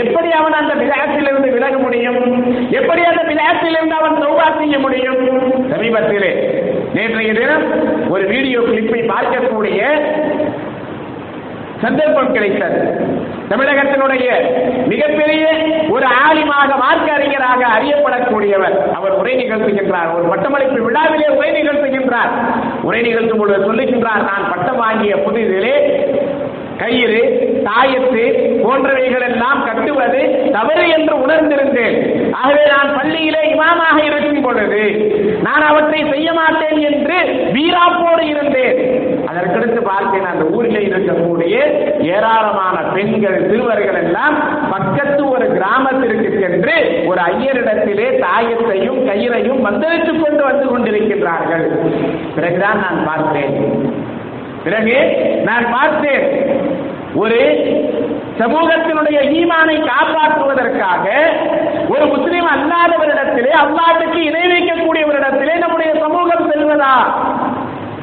எப்படி 0.02 0.30
அவன் 0.40 0.58
அந்த 0.60 0.74
விளையாட்டிலிருந்து 0.82 1.50
விலக 1.52 1.76
முடியும்? 1.78 2.20
எப்படி 2.80 3.02
அந்த 3.12 3.22
விளையாட்டிலிருந்து 3.30 3.96
அவன் 4.00 4.18
சௌபா 4.24 4.48
செய்ய 4.58 4.78
முடியும்? 4.80 5.22
சமீபத்திலே 5.72 6.32
நேற்றைய 6.96 7.34
தினம் 7.34 7.66
ஒரு 8.10 8.24
வீடியோ 8.34 8.60
கிளிப்பை 8.60 9.02
பார்க்கக்கூடிய 9.14 9.80
சந்தர்ப்பம் 11.84 12.34
கிடைத்தது. 12.34 12.78
தமிழகத்தினுடைய 13.50 14.28
மிகப்பெரிய 14.92 15.46
ஒரு 15.96 16.06
ஆலிமாக 16.26 16.70
மார்க்க 16.84 17.08
அறிஞராக 17.16 17.62
அறியப்படக்கூடியவர் 17.78 18.76
அவர் 18.98 19.16
உரை 19.22 19.34
நிகழ்த்துகின்றார். 19.42 20.12
ஒரு 20.16 20.26
பட்டமளிப்பு 20.32 20.80
விழாவிலே 20.88 21.28
உரை 21.38 21.50
நிகழ்த்துகின்றார். 21.58 22.32
உரை 22.82 23.02
நிகழ்த்தும் 23.02 23.42
பொழுது 23.42 23.68
சொல்லுகின்றார் 23.68 24.24
நான் 24.30 24.50
பட்டம் 24.52 24.82
வாங்கிய 24.84 25.16
புதிதிலே 25.26 25.76
கயிறு 26.82 27.22
தாயத்து 27.68 28.24
போன்றவைகள் 28.64 29.26
எல்லாம் 29.30 29.62
கட்டுவது 29.66 30.22
தவறு 30.52 30.86
என்று 30.96 31.14
உணர்ந்திருந்தேன். 31.26 31.98
ஆகவே 32.32 32.64
நான் 32.74 32.92
பள்ளியிலே 32.98 33.42
இமாமாக 33.54 33.98
இருக்கும் 34.10 34.42
பொழுது 34.42 34.82
நான் 35.42 35.66
அவற்றை 35.70 36.02
செய்ய 36.12 36.34
மாட்டேன் 36.34 36.80
என்று 36.90 37.18
வீராப்போடு 37.56 38.24
இருந்தேன். 38.34 38.78
அதற்கடுத்து 39.30 39.82
பார்த்தேன் 39.84 40.28
அந்த 40.32 40.44
ஊரிலே 40.56 40.82
இருக்கக்கூடிய 40.90 41.56
ஏராளமான 42.16 42.78
பெண்கள் 42.96 43.38
சிறுவர்கள் 43.50 44.00
எல்லாம் 44.04 44.36
பக்கத்து 44.72 45.22
ஒரு 45.30 45.46
கிராமத்திற்கு 45.56 46.30
சென்று 46.42 46.76
ஒரு 47.08 47.22
ஐயரிடத்திலே 47.32 48.08
தாயத்தையும் 48.26 49.00
கயிறையும் 49.10 49.64
மந்திரித்துக் 49.68 50.24
கொண்டு 50.24 50.44
வந்து 50.50 50.66
கொண்டிருக்கின்றார்கள். 50.74 51.66
பிறகுதான் 52.36 52.82
நான் 52.86 53.06
பார்த்தேன் 53.06 53.56
பிறகு 54.64 54.96
நான் 55.44 55.66
பார்த்தேன் 55.72 56.26
ஒரு 57.16 57.40
சமூகத்தினுடைய 58.40 59.18
ஈமானை 59.32 59.76
காப்பாற்றுவதற்காக 59.88 61.06
ஒரு 61.90 62.06
முஸ்லீம் 62.14 62.48
அல்லாதவரிடத்திலே 62.54 63.52
அல்லாட்டுக்கு 63.60 64.20
இணை 64.24 64.46
வைக்கக்கூடியவரிடத்திலே 64.48 65.56
நம்முடைய 65.58 65.92
சமூகம் 66.00 66.50
செல்வதா? 66.52 66.94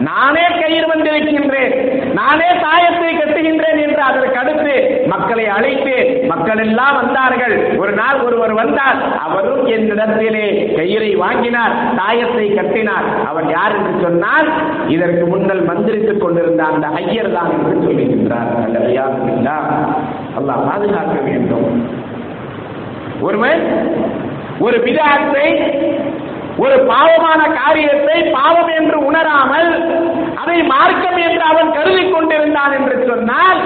நானே 0.08 0.44
கயிறு 0.60 0.86
வந்திருக்கின்றேன் 0.90 1.74
நானே 2.18 2.48
சாயத்தை 2.62 3.10
கட்டுகின்றேன் 3.16 3.80
என்று 3.86 4.02
அதற்கு 4.08 4.38
அடுத்து 4.42 4.74
மக்களை 5.12 5.44
அழைத்து 5.56 5.94
மக்கள் 6.30 6.60
எல்லாம் 6.64 6.96
வந்தார்கள். 7.00 7.54
ஒரு 7.82 7.92
நாள் 8.00 8.18
ஒருவர் 8.26 8.54
வந்தார். 8.60 8.98
அவரும் 9.26 9.64
என்னிடத்திலே 9.76 10.46
கயிறை 10.78 11.10
வாங்கினார் 11.24 11.74
சாயத்தை 11.98 12.46
கட்டினார். 12.58 13.08
அவர் 13.30 13.48
யார் 13.56 13.76
என்று 13.78 13.94
சொன்னால் 14.06 14.48
இதற்கு 14.94 15.26
முன்னல் 15.32 15.64
மந்திரித்துக் 15.70 16.22
கொண்டிருந்த 16.24 16.64
அந்த 16.72 16.86
ஐயர் 17.02 17.34
தான் 17.36 17.52
என்று 17.56 17.76
சொல்லுகின்றார். 17.86 18.50
அல்லாஹ் 20.38 20.66
பாதுகாக்க 20.68 21.16
வேண்டும். 21.28 21.68
ஒருவன் 23.28 23.62
ஒரு 24.66 24.78
விதாத்தை 24.84 25.46
ஒரு 26.60 26.76
பாவமான 26.86 27.40
காரியத்தை 27.54 28.16
பாவம் 28.32 28.70
என்று 28.70 28.96
உணராமல் 29.04 29.70
அதை 30.36 30.58
மார்க்கம் 30.66 31.18
என்று 31.18 31.42
அவன் 31.44 31.70
கருதி 31.72 32.04
கொண்டிருந்தான் 32.06 32.72
என்று 32.72 32.96
சொன்னால் 33.06 33.60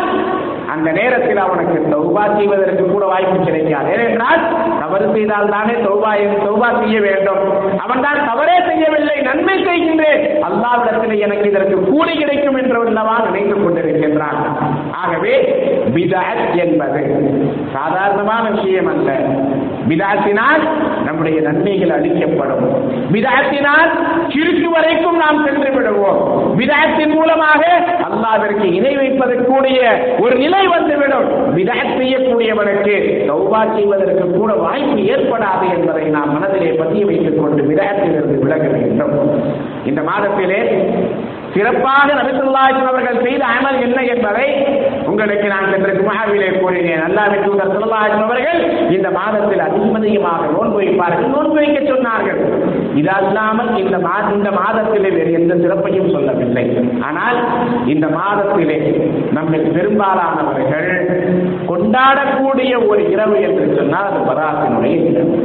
அந்த 0.74 0.90
நேரத்தில் 0.92 1.37
அவனுக்கு 1.37 1.78
தௌபா 1.96 2.37
செய்வதற்கு 2.37 2.84
கூட 2.84 3.04
வாய்ப்பு 3.06 3.44
கிடைக்காது. 3.44 3.92
ஏனென்றால் 3.92 4.42
தவறு 4.80 5.10
செய்தால் 5.14 5.48
தானே 5.48 5.72
தௌபா 5.72 6.10
தௌபா 6.46 6.80
செய்ய 6.80 7.00
வேண்டும். 7.00 7.42
அவன் 7.78 8.00
தான் 8.00 8.26
தவறே 8.26 8.56
செய்யவில்லை 8.66 9.16
நன்மை 9.20 9.54
செய்கின்றேன். 9.64 10.22
அல்லாவிடத்தில் 10.48 11.18
எனக்கு 11.18 11.48
இதற்கு 11.48 11.90
கூலி 11.90 12.16
கிடைக்கும் 12.16 12.54
என்று 12.54 12.87
அல்லவா 12.87 13.18
நினைத்துக் 13.18 13.66
கொண்டிருக்கின்றான். 13.66 14.40
ஆகவே 14.92 15.34
பிதாத் 15.94 16.54
என்பது 16.54 17.30
சாதாரணமான 17.72 18.50
விஷயம் 18.50 18.87
அல்ல. 18.87 19.12
பிதாத்தினால் 19.88 20.62
நம்முடைய 21.04 21.40
நன்மைகள் 21.40 21.90
அளிக்கப்படும். 21.90 22.90
பிதாத்தினால் 23.12 23.90
கிறுக்கு 24.28 24.68
வரைக்கும் 24.70 25.16
நாம் 25.16 25.44
சென்று 25.44 25.72
விடுவோம். 25.72 26.54
பிதாத்தின் 26.58 27.14
மூலமாக 27.14 27.62
அல்லாவிற்கு 28.08 28.72
இணை 28.72 28.96
வைப்பதற்குரிய 28.96 29.80
ஒரு 30.18 30.37
நிலை 30.37 30.63
வந்துவிடும். 30.68 31.55
விதாத் 31.55 31.94
செய்யக்கூடியவனுக்கு 31.98 32.94
தௌபா 33.29 33.74
செய்வதற்கு 33.74 34.31
கூட 34.31 34.53
வாய்ப்பு 34.53 35.00
ஏற்படாது 35.00 35.79
என்பதை 35.79 36.05
நாம் 36.05 36.33
மனதிலே 36.33 36.70
பதிய 36.70 37.07
வைத்துக் 37.07 37.40
கொண்டு 37.40 37.62
விதாத்திலிருந்து 37.62 38.38
விலக 38.38 38.68
வேண்டும். 38.68 39.42
இந்த 39.87 40.03
மாதத்திலே 40.03 40.61
சிறப்பாக 41.54 42.08
நபிசுல்லாஹின் 42.18 42.88
அவர்கள் 42.90 43.22
செய்த 43.24 43.42
அமல் 43.54 43.78
என்ன 43.86 43.98
என்பதை 44.14 44.46
உங்களுக்கு 45.10 45.46
நான் 45.52 45.70
சென்ற 45.72 45.90
குமாவிலே 45.98 46.48
கூறினேன். 46.60 47.02
அல்லாவின் 47.06 47.44
தூதர் 47.46 47.74
சுல்லாஹிம் 47.74 48.24
அவர்கள் 48.26 48.60
இந்த 48.96 49.08
மாதத்தில் 49.18 49.64
அதிகம் 49.66 49.98
அதிகமாக 50.00 50.48
நோன்பு 50.54 50.78
வைப்பார்கள். 50.80 51.28
நோன்பு 51.34 51.56
வைக்க 51.60 51.80
சொன்னார்கள். 51.92 52.40
இது 53.00 53.10
அல்லாமல் 53.18 53.70
இந்த 53.82 53.98
மா 54.06 54.14
இந்த 54.36 54.50
மாதத்திலே 54.60 55.10
வேறு 55.16 55.32
எந்த 55.40 55.54
சிறப்பையும் 55.62 56.12
சொல்லவில்லை. 56.16 56.66
ஆனால் 57.08 57.38
இந்த 57.94 58.06
மாதத்திலே 58.18 58.78
நம்ம 59.38 59.52
பெரும்பாலானவர்கள் 59.76 60.90
கொண்டாடக்கூடிய 61.70 62.72
ஒரு 62.90 63.04
இரவு 63.14 63.38
என்று 63.48 63.66
சொன்னால் 63.78 64.10
அது 64.10 64.20
பராத்தினுடைய 64.30 64.96
இரவு. 65.10 65.36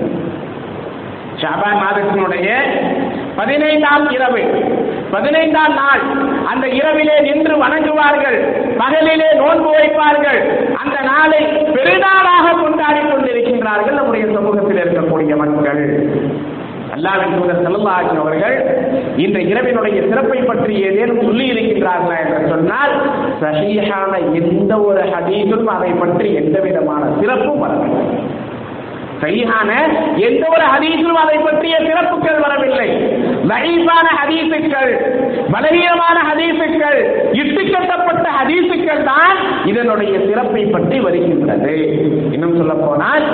ஷாபான் 1.41 1.81
மாதத்தினுடைய 1.83 2.47
பதினைந்தாம் 3.39 4.05
இரவு 4.15 4.43
பதினைந்தாம் 5.13 5.75
நாள் 5.81 6.03
அந்த 6.51 6.65
இரவிலே 6.79 7.15
நின்று 7.27 7.55
வணங்குவார்கள் 7.63 8.37
பகலிலே 8.81 9.29
நோன்பு 9.41 9.69
வைப்பார்கள் 9.77 10.39
அந்த 10.81 10.97
நாளை 11.11 11.41
பெருநாளாக 11.77 12.55
கொண்டாடி 12.63 13.01
கொண்டிருக்கின்றார்கள் 13.03 13.99
நம்முடைய 13.99 14.25
சமூகத்தில் 14.37 14.81
இருக்கக்கூடிய 14.83 15.35
மக்கள். 15.43 15.83
அல்லாவின் 16.95 17.35
தூதர் 17.37 17.63
செல்லல்லாஹி 17.65 18.13
அவர்கள் 18.21 18.55
இந்த 19.25 19.37
இரவினுடைய 19.51 19.97
சிறப்பை 20.09 20.39
பற்றி 20.41 20.73
ஏதேனும் 20.87 21.25
சொல்லி 21.27 21.45
இருக்கின்றார்களா 21.53 22.17
என்று 22.23 22.49
சொன்னால் 22.53 22.93
சரியான 23.43 24.11
எந்த 24.41 24.73
ஒரு 24.87 25.03
ஹதீஸும் 25.13 25.69
அதை 25.75 25.91
பற்றி 26.03 26.29
எந்த 26.41 26.57
விதமான 26.65 27.03
சிறப்பும் 27.19 27.63
வரவில்லை. 27.65 28.03
சரியான 29.21 29.69
எந்த 30.27 30.43
ஒரு 30.55 30.65
ஹதீஸிலும் 30.73 31.21
அதை 31.23 31.37
பற்றிய 31.37 31.75
சிறப்புகள் 31.87 32.43
வரவில்லை. 32.45 32.89
லைஃபான 33.51 34.07
ஹதீசுக்கள் 34.19 34.91
பலவீனமான 35.53 36.17
ஹதீசுக்கள் 36.29 36.99
இட்டுக்கட்டப்பட்ட 37.41 38.25
ஹதீசுக்கள் 38.39 39.03
தான் 39.11 39.37
இதனுடைய 39.71 40.13
சிறப்பை 40.27 40.63
பற்றி 40.65 40.99
வருகின்றது. 40.99 41.75
இன்னும் 42.35 42.57
சொல்ல 42.59 42.73
போனால் 42.73 43.25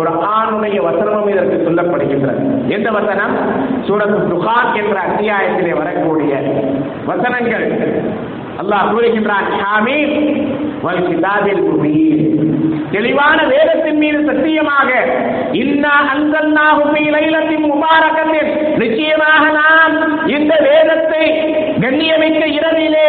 ஒரு 0.00 0.12
ஆணுடைய 0.36 0.78
வசனமும் 0.88 1.30
இதற்கு 1.34 1.58
சொல்லப்படுகின்றது. 1.66 2.40
எந்த 2.76 2.90
வசனம்? 2.98 3.34
சூரத்து 3.88 4.20
துகார் 4.32 4.72
என்ற 4.82 4.96
அத்தியாயத்திலே 5.08 5.74
வரக்கூடிய 5.82 6.32
வசனங்கள். 7.10 7.66
அல்லாஹ் 8.60 8.90
கூறுகின்றான் 8.92 9.48
ஹாமீம் 9.62 10.14
வல் 10.84 11.04
கிதாபில் 11.08 11.62
முபீன். 11.66 12.22
தெளிவான 12.94 13.38
வேதத்தின் 13.52 13.98
மீது 14.02 14.18
சத்தியமாக 14.28 14.90
இன்னா 15.62 15.94
அன்சல்னாஹு 16.12 16.82
ஃபீ 16.92 17.02
லைலத்தின் 17.14 17.66
முபாரகத்தின். 17.70 18.50
நிச்சயமாக 18.82 19.44
நாம் 19.58 19.96
இந்த 20.36 20.52
வேதத்தை 20.68 21.24
கண்ணியமிக்க 21.82 22.42
இரவிலே 22.58 23.08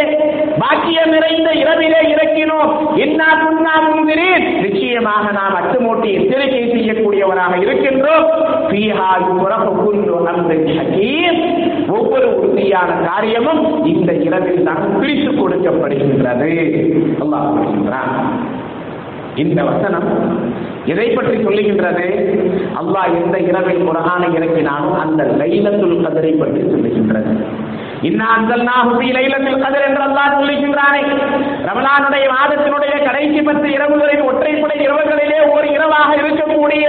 பாக்கியம் 0.61 1.11
நிறைந்த 1.15 1.49
இரவிலே 1.63 2.01
இறக்கினோம். 2.13 2.71
இன்னா 3.03 3.29
குன்னா 3.43 3.73
முன்திரீன் 3.87 4.45
நிச்சயமாக 4.65 5.25
நாம் 5.39 5.57
அட்டுமூட்டி 5.61 6.09
எச்சரிக்கை 6.19 6.63
செய்யக்கூடியவராக 6.73 7.53
இருக்கின்றோம். 7.65 8.25
ஃபீஹா 8.69 9.09
யுரஃபு 9.27 9.71
குல்லு 9.83 10.17
அம்ரின் 10.33 10.69
ஹகீம். 10.77 11.41
ஒவ்வொரு 11.97 12.27
உறுதியான 12.37 12.91
காரியமும் 13.07 13.63
இந்த 13.93 14.11
இரவில் 14.27 14.65
தான் 14.69 14.83
பிரித்து 14.99 15.31
கொடுக்கப்படுகின்றது. 15.31 16.51
அல்லாஹ் 17.23 17.51
கூறுகின்றான் 17.51 18.15
இந்த 19.43 19.61
வசனம் 19.69 20.07
எதை 20.91 21.07
பற்றி 21.09 21.35
சொல்லுகின்றது? 21.45 22.05
அல்லாஹ் 22.79 23.15
எந்த 23.21 23.37
இரவில் 23.49 23.83
குரானை 23.87 24.27
இறக்கினாலும் 24.37 24.97
அந்த 25.03 25.23
லைலத்துள் 25.39 26.03
கதரை 26.05 26.31
பற்றி 26.41 26.61
சொல்லுகின்றது. 26.73 27.31
சொல்லுகின்றானே. 30.37 31.01
ரமலானுடைய 31.67 32.25
மாதத்தினுடைய 32.35 33.03
கடைசி 33.05 33.41
பத்து 33.41 33.67
இரவுகளில் 33.69 34.25
ஒற்றைப்படை 34.29 34.77
இரவுகளிலே 34.87 35.39
ஒரு 35.51 35.67
இரவாக 35.71 36.15
இருக்கக்கூடிய 36.15 36.85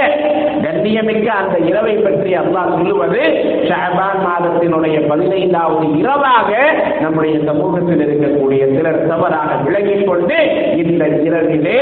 கண்ணியமிக்க 0.65 1.27
அந்த 1.27 1.59
இரவை 1.59 1.95
பற்றி 1.97 2.35
அல்லாஹ் 2.35 2.73
சொல்லுவது 2.73 3.21
ஷாபான் 3.69 4.21
மாதத்தினுடைய 4.27 5.09
பதினைந்தாவது 5.09 5.99
இரவாக 5.99 6.51
நம்முடைய 7.01 7.39
சமூகத்தில் 7.47 8.05
இருக்கக்கூடிய 8.07 8.77
சிலர் 8.77 9.07
தவறாக 9.07 9.55
விளங்கிக் 9.65 10.07
கொண்டு 10.07 10.37
இந்த 10.77 11.07
இரவிலே 11.07 11.81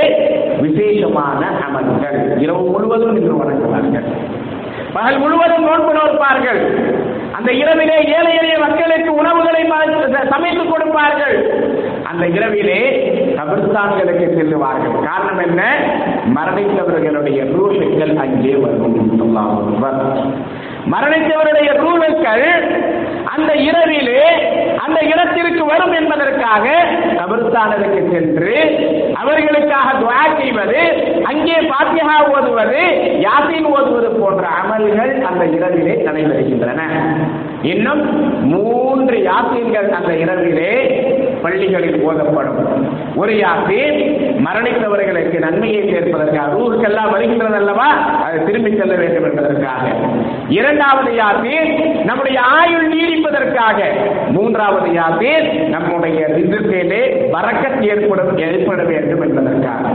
விசேஷமான 0.60 1.42
அமல்கள் 1.66 2.38
இரவு 2.38 2.70
முழுவதும் 2.70 3.16
இன்று 3.16 3.34
வணங்குவார்கள் 3.34 4.08
பகல் 4.92 5.18
முழுவதும் 5.18 5.64
நோன்பு 5.64 5.92
நோற்பார்கள். 5.92 6.60
அந்த 7.46 7.58
இரவிலே 7.58 7.96
ஏழை 8.04 8.36
எளிய 8.36 8.58
மக்களுக்கு 8.58 9.14
உணவுகளை 9.14 9.72
சமைத்து 10.28 10.68
கொடுப்பார்கள். 10.68 11.36
அந்த 12.02 12.26
இரவிலே 12.26 12.78
கபிர்ஸ்தான்களுக்கு 13.36 14.26
செல்லுவார்கள். 14.36 14.94
காரணம் 15.04 15.38
என்ன? 15.38 15.62
மரணித்தவர்களுடைய 16.34 17.40
ரூஹுகள் 17.52 18.16
அங்கே 18.16 18.54
வரும். 18.54 18.96
அல்லாஹ் 19.26 20.26
மரணித்தவருடைய 20.92 21.70
ரூலுக்கள் 21.80 22.46
அந்த 23.34 23.52
இரவிலே 23.68 24.22
அந்த 24.78 24.98
இடத்திற்கு 25.04 25.62
வரும் 25.64 25.92
என்பதற்காக 25.92 26.64
கபிர்ஸ்தானருக்கு 27.18 28.02
சென்று 28.12 28.54
அவர்களுக்காக 29.14 29.88
துவா 30.00 30.20
செய்வது 30.38 30.80
அங்கே 31.24 31.56
பாத்தியா 31.70 32.16
ஓதுவது 32.30 32.82
யாசின் 33.20 33.68
ஓதுவது 33.72 34.10
போன்ற 34.20 34.46
அமல்கள் 34.60 35.12
அந்த 35.22 35.44
இரவிலே 35.56 35.94
நடைபெறுகின்றன. 36.06 36.80
இன்னும் 37.62 38.02
மூன்று 38.44 39.16
யாசின்கள் 39.28 39.88
அந்த 39.90 40.14
இரவிலே 40.16 40.72
பள்ளிகளில் 41.42 42.08
ஓதப்படும். 42.08 42.88
ஒரு 43.16 43.32
யாசீன் 43.32 44.16
மரணித்தவர்களுக்கு 44.44 45.38
நன்மையை 45.38 45.82
சேர்ப்பதற்காக 45.82 46.56
ரூருக்கெல்லாம் 46.56 47.10
வருகின்றது 47.10 47.54
அல்லவா 47.54 47.86
அது 48.24 48.44
திரும்பி 48.44 48.76
செல்ல 48.76 48.94
வேண்டும் 48.94 49.24
என்பதற்காக. 49.24 49.88
இரண்டாவது 50.48 51.12
யாசீன் 51.12 52.04
நம்முடைய 52.04 52.40
ஆயுள் 52.40 52.88
நீடிப்பதற்காக. 52.88 53.82
மூன்றாவது 54.30 54.90
யாசீன் 54.90 55.68
நம்முடைய 55.68 56.26
ரிசுக்கிலே 56.28 57.30
வரக்கத் 57.32 57.82
ஏற்படும் 57.82 58.38
ஏற்பட 58.38 58.82
வேண்டும் 58.82 59.22
என்பதற்காக. 59.22 59.88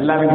அல்லாவின் 0.00 0.34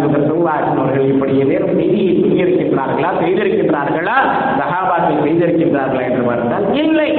அவர்கள் 0.78 1.06
இப்படி 1.06 1.38
ஏதேனும் 1.38 1.78
செய்தியை 1.78 2.16
செய்திருக்கின்றார்களா? 2.16 3.10
செய்திருக்கின்றார்களா? 3.24 4.18
சஹாபாக்கள் 4.60 5.26
செய்திருக்கின்றார்களா 5.26 6.02
என்று 6.10 6.24
பார்த்தால் 6.26 6.74
இல்லை. 6.74 7.12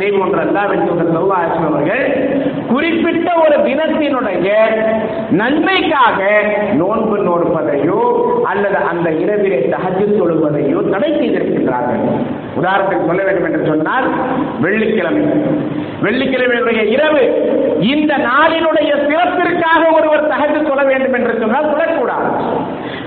அதே 0.00 0.10
போன்று 0.10 0.38
அல்லாவின் 0.42 0.84
தூதர் 0.88 1.08
ஸல்லல்லாஹு 1.14 1.64
அவர்கள் 1.70 2.04
குறிப்பிட்ட 2.70 3.28
ஒரு 3.42 3.56
தினத்தினுடைய 3.66 4.50
நன்மைக்காக 5.40 6.20
நோன்பு 6.80 7.16
நோற்பதையோ 7.26 7.98
அல்லது 8.50 8.78
அந்த 8.90 9.08
இரவிலே 9.22 9.58
தகஜு 9.74 10.06
தொழுவதையோ 10.20 10.78
தடை 10.92 11.10
செய்திருக்கின்றார்கள். 11.18 12.00
உதாரணத்துக்கு 12.60 13.08
சொல்ல 13.10 13.22
வேண்டும் 13.26 13.48
என்று 13.48 13.60
சொன்னால் 13.66 14.06
வெள்ளிக்கிழமை. 14.64 15.24
வெள்ளிக்கிழமையுடைய 16.06 16.80
இரவு 16.94 17.22
இந்த 17.92 18.12
நாளினுடைய 18.30 18.90
சிறப்பிற்காக 19.08 19.82
ஒருவர் 19.98 20.30
தகஜு 20.32 20.60
சொல்ல 20.70 20.84
வேண்டும் 20.90 21.18
என்று 21.20 21.34
சொன்னால் 21.42 21.70
சொல்லக்கூடாது 21.72 22.30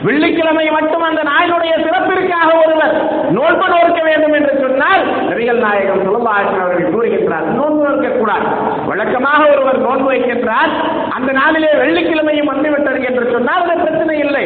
வெள்ளிக்கிழமை 0.05 0.65
மட்டும் 0.75 1.05
அந்த 1.07 1.21
நாளினுடைய 1.29 1.73
சிறப்பிற்காக 1.83 2.49
ஒருவர் 2.63 2.95
நோன்பு 3.37 3.67
நோக்க 3.73 3.99
வேண்டும் 4.07 4.35
என்று 4.39 4.53
சொன்னால் 4.63 5.01
நபிகள் 5.29 5.61
நாயகம் 5.65 6.03
சுலபாசன் 6.07 6.63
அவர்கள் 6.63 6.93
கூறுகின்றார் 6.95 7.47
நோன்பு 7.59 7.83
நோக்க 7.87 8.09
கூடாது 8.17 8.47
வழக்கமாக 8.89 9.41
ஒருவர் 9.53 9.79
நோன்பு 9.85 10.07
வைக்கின்றார் 10.11 10.71
அந்த 11.17 11.31
நாளிலே 11.39 11.71
வெள்ளிக்கிழமையும் 11.81 12.51
வந்துவிட்டது 12.53 12.99
என்று 13.09 13.25
சொன்னால் 13.33 13.63
அது 13.65 13.83
பிரச்சனை 13.83 14.17
இல்லை. 14.25 14.43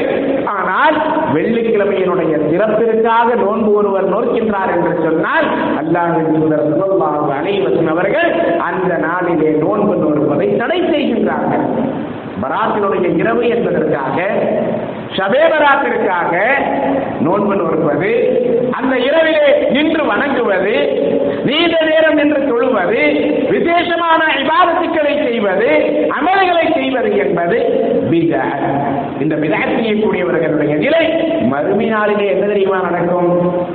ஆனால் 0.55 0.95
வெள்ளிக்கிழமையினுடைய 1.35 2.33
சிறப்பிற்காக 2.49 3.35
நோன்பு 3.43 3.71
ஒருவர் 3.79 4.07
நோக்கின்றார் 4.15 4.73
என்று 4.75 4.93
சொன்னால் 5.05 5.47
அல்லாஹின் 5.81 6.31
சுந்தர் 6.35 6.65
ஸல்லல்லாஹு 6.69 7.31
அலைஹி 7.39 7.87
அவர்கள் 7.95 8.29
அந்த 8.69 8.91
நாளிலே 9.07 9.51
நோன்பு 9.65 9.95
நோற்பதை 10.03 10.49
தடை 10.61 10.79
செய்கின்றார்கள். 10.93 11.65
பராத்தினுடைய 12.41 13.07
இரவு 13.21 13.43
என்பதற்காக 13.55 14.17
சபேபராத்திற்காக 15.17 16.33
நோன்பு 17.25 17.55
நோற்பது 17.55 18.11
அந்த 18.77 18.93
இரவிலே 19.05 19.45
நின்று 19.75 20.03
வணங்குவது 20.09 20.75
நீண்ட 21.45 21.75
நேரம் 21.87 22.17
நின்று 22.19 22.41
தொழுவது 22.49 23.01
விசேஷமான 23.51 24.21
விவாதத்துக்களை 24.37 25.13
செய்வது 25.23 25.69
அமல்களை 26.17 26.65
செய்வது 26.73 27.11
என்பது 27.17 27.57
பிதஅத். 28.11 28.65
இந்த 29.21 29.35
பிதஅத் 29.35 29.75
செய்யக்கூடியவர்களுடைய 29.77 30.73
நிலை 30.77 31.03
மறுமை 31.53 31.87
என்ன 32.27 32.45
தெரியுமா 32.45 32.77
நடக்கும் 32.87 33.29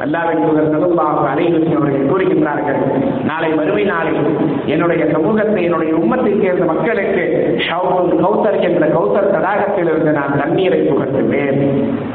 அல்லாவின் 0.04 0.42
தூதர் 0.44 0.70
ஸல்லல்லாஹு 0.74 1.24
அலைஹி 1.28 1.50
அவர்கள் 1.72 2.08
கூறுகின்றார்கள் 2.08 2.80
நாளை 3.24 3.50
மறுமை 3.54 3.84
நாளில் 3.90 4.20
என்னுடைய 4.66 5.02
சமூகத்தை 5.14 5.60
என்னுடைய 5.64 5.92
உம்மத்தை 6.00 6.32
சேர்ந்த 6.42 6.66
மக்களுக்கு 6.72 7.24
ஷவுல் 7.66 8.12
கௌசர் 8.22 8.60
என்ற 8.68 8.86
கௌசர் 8.94 9.32
தடாகத்திலிருந்து 9.34 10.12
நான் 10.12 10.38
தண்ணீரை 10.40 10.80
புகட்டுவேன் 10.82 11.30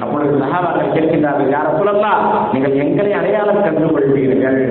அப்பொழுது 0.01 0.33
சகாபாக்கள் 0.43 0.93
கேட்கின்றார்கள் 0.95 1.53
யார 1.55 1.67
சொல்லலாம் 1.77 2.23
நீங்கள் 2.53 2.79
எங்களை 2.85 3.11
அடையாளம் 3.19 3.63
கண்டு 3.65 3.87
கொள்வீர்கள் 3.93 4.61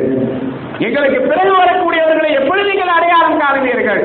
எங்களுக்கு 0.86 1.20
பிறகு 1.30 1.52
வரக்கூடியவர்களை 1.60 2.30
எப்படி 2.40 2.62
நீங்கள் 2.70 2.96
அடையாளம் 2.98 3.40
காணுவீர்கள் 3.42 4.02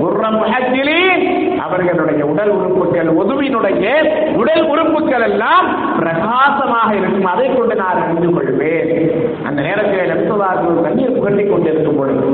குர்ரம் 0.00 0.38
முஹஜ்ஜிலீன் 0.40 1.24
அவர்களுடைய 1.64 2.22
உடல் 2.32 2.52
உறுப்புகள் 2.56 3.08
ஒதுவினுடைய 3.20 3.86
உடல் 4.40 4.64
உறுப்புகள் 4.72 5.24
எல்லாம் 5.28 5.66
பிரகாசமாக 5.98 6.90
இருக்கும். 7.00 7.28
அதை 7.32 7.46
கொண்டு 7.48 7.74
நான் 7.82 8.00
அறிந்து 8.04 8.28
கொள்வேன் 8.36 8.90
அந்த 9.48 9.58
நேரத்தில் 9.68 10.10
நெப்சுவார்கள் 10.12 10.82
தண்ணீர் 10.86 11.16
புகட்டிக் 11.16 11.52
கொண்டிருக்கும் 11.52 11.98
பொழுது 12.00 12.26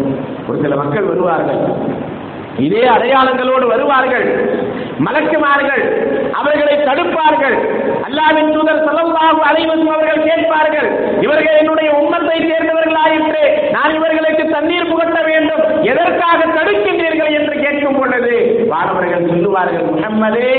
ஒரு 0.48 0.58
சில 0.64 0.76
மக்கள் 0.82 1.10
வருவார்கள். 1.10 1.62
இதே 2.66 2.82
அடையாளங்களோடு 2.94 3.66
வருவார்கள் 3.72 4.26
மலக்குமார்கள் 5.06 5.82
அவர்களை 6.38 6.74
தடுப்பார்கள். 6.88 7.56
அல்லாவின் 8.06 8.50
தூதர் 8.54 8.80
ஸல்லல்லாஹு 8.86 9.40
அலைஹி 9.48 9.66
அவர்கள் 9.90 10.26
கேட்பார்கள் 10.28 10.88
இவர்கள் 11.26 11.58
என்னுடைய 11.62 11.90
உம்மத்தை 12.00 12.38
சேர்ந்தவர்களாயிற்று 12.48 13.42
நான் 13.76 13.94
இவர்களுக்கு 13.98 14.44
தண்ணீர் 14.56 14.90
புகட்ட 14.90 15.18
வேண்டும் 15.30 15.62
எதற்காக 15.92 16.40
தடுக்கின்றீர்கள்? 16.56 17.32
என்று 17.38 17.54
கேட்கும் 17.64 17.98
பொழுது 17.98 18.34
வானவர்கள் 18.72 19.28
சொல்லுவார்கள் 19.30 19.86
முஹம்மதே 19.92 20.50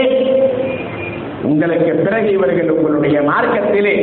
உங்களுக்கு 1.50 1.92
பிறகு 2.06 2.30
இவர்கள் 2.38 2.74
உங்களுடைய 2.76 3.18
மார்க்கத்திலே 3.30 3.96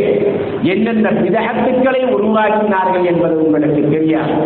என்னென்ன 0.74 1.08
விதகத்துக்களை 1.24 2.02
உருவாக்கினார்கள் 2.16 3.04
என்பது 3.12 3.34
உங்களுக்கு 3.44 3.82
தெரியாது. 3.94 4.36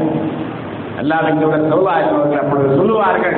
அல்லாவின் 1.00 1.40
தூதர் 1.42 1.66
ஸல்லல்லாஹு 1.70 2.38
அப்பொழுது 2.40 2.76
சொல்லுவார்கள். 2.80 3.36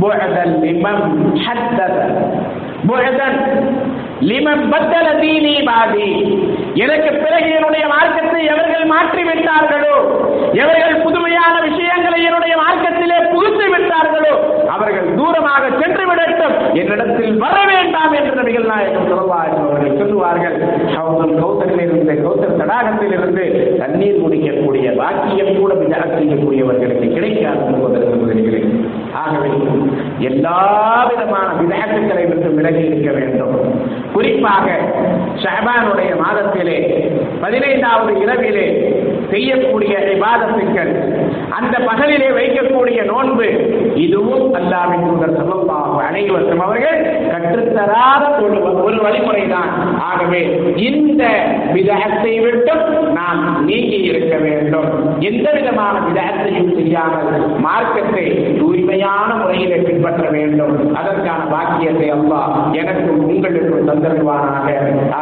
புஅதன் 0.00 0.54
லிமம் 0.64 1.04
ஹத்தத. 1.44 1.98
புஹதன் 2.88 3.38
லிமம் 4.30 4.64
பத்தல 4.72 5.06
தீனி 5.20 5.54
பாதி. 5.68 6.08
எனக்கு 6.84 7.10
பிறகு 7.24 7.48
என்னுடைய 7.58 7.84
மார்க்கத்தை 7.94 8.40
எவர்கள் 8.54 8.86
மாற்றி 8.94 9.22
விட்டார்களோ 9.28 9.96
எவர்கள் 10.62 11.02
புதுமையான 11.04 11.54
விஷயங்களை 11.68 12.18
என்னுடைய 12.28 12.54
மார்க்கத்திலே 12.62 13.18
புகுத்து 13.32 13.66
விட்டார்களோ 13.74 14.34
அவர்கள் 14.74 15.08
தூரமாக 15.18 15.62
சென்று 15.80 16.04
விடட்டும். 16.10 16.56
என்னிடத்தில் 16.80 17.34
வர 17.44 17.56
வேண்டாம் 17.70 18.14
என்று 18.18 18.34
நபிகள் 18.40 18.70
நாயகம் 18.72 19.10
சொல்வார்கள் 19.12 19.64
அவர்கள் 19.66 19.98
சொல்லுவார்கள். 20.00 20.56
அவர்கள் 21.00 21.34
கௌத்தரில் 21.42 21.82
இருந்து 21.84 22.14
கௌத்தர் 22.24 22.58
தடாகத்தில் 22.60 23.14
இருந்து 23.18 23.44
தண்ணீர் 23.80 24.20
குடிக்கக்கூடிய 24.22 24.86
பாக்கியம் 25.00 25.52
கூட 25.60 25.72
விஜாக 25.82 26.06
செய்யக்கூடியவர்களுக்கு 26.16 27.08
கிடைக்காது 27.16 27.62
என்பதற்கு 27.70 28.14
முதல்கிறேன் 28.22 28.72
ஆகவே 29.22 29.50
எல்லா 30.30 30.58
விதமான 31.10 31.48
விதகத்துக்களை 31.60 32.24
விட்டு 32.30 32.48
விலகி 32.58 32.82
இருக்க 32.88 33.10
வேண்டும். 33.18 33.54
குறிப்பாக 34.14 34.66
ஷஹபானுடைய 35.42 36.10
மாதத்திலே 36.22 36.78
பதினைந்தாவது 37.42 38.12
இரவிலே 38.24 38.66
செய்யக்கூடிய 39.30 39.94
விவாதத்துக்கள் 40.08 40.92
அந்த 41.58 41.74
பகலிலே 41.88 42.28
வைக்கக்கூடிய 42.38 43.00
நோன்பு 43.12 43.46
இதுவும் 44.04 44.46
அல்லாவின் 44.63 45.05
தூதர் 45.05 45.35
சல்லல்லாஹு 45.37 45.97
அலைஹி 46.05 46.29
வஸல்லம் 46.31 46.63
அவர்கள் 46.65 46.99
கற்றுத்தராத 47.33 48.23
ஒரு 48.43 48.57
ஒரு 48.83 48.97
வழிமுறைதான் 49.05 49.71
ஆகவே 50.09 50.41
இந்த 50.87 51.23
விதகத்தை 51.75 52.33
விட்டும் 52.45 52.83
நாம் 53.17 53.41
நீங்கி 53.67 53.99
இருக்க 54.09 54.35
வேண்டும் 54.45 54.89
எந்த 55.29 55.47
விதமான 55.57 55.95
விதகத்தையும் 56.07 56.71
செய்யாமல் 56.77 57.31
மார்க்கத்தை 57.65 58.25
தூய்மையான 58.59 59.29
முறையிலே 59.41 59.79
பின்பற்ற 59.87 60.25
வேண்டும் 60.37 60.75
அதற்கான 60.99 61.39
பாக்கியத்தை 61.53 62.09
அல்லாஹ் 62.17 62.51
எனக்கும் 62.81 63.23
உங்களுக்கும் 63.27 63.87
தந்தருவானாக 63.89 64.67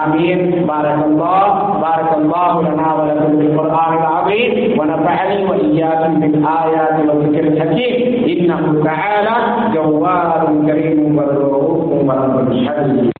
ஆமீன் 0.01 0.45
பாரக்கல்லாஹ் 0.71 1.51
பாரக்கல்லாஹு 1.83 2.61
லனா 2.67 2.91
வ 2.97 3.09
லக்கும் 3.09 3.37
பில் 3.37 3.55
குர்ஆனில் 3.57 4.05
العظيم 4.19 4.51
ونفعني 4.79 5.37
وإياكم 5.45 6.11
بالآيات 6.21 6.95
والذكر 7.07 7.43
الحكيم 7.45 7.93
إنه 8.33 8.59
تعالى 8.83 9.30
jawabun 9.72 10.66
karimun 10.66 11.16
wa 11.18 11.24
rohumun 11.30 12.04
wa 12.08 12.14
rohumun 12.26 13.12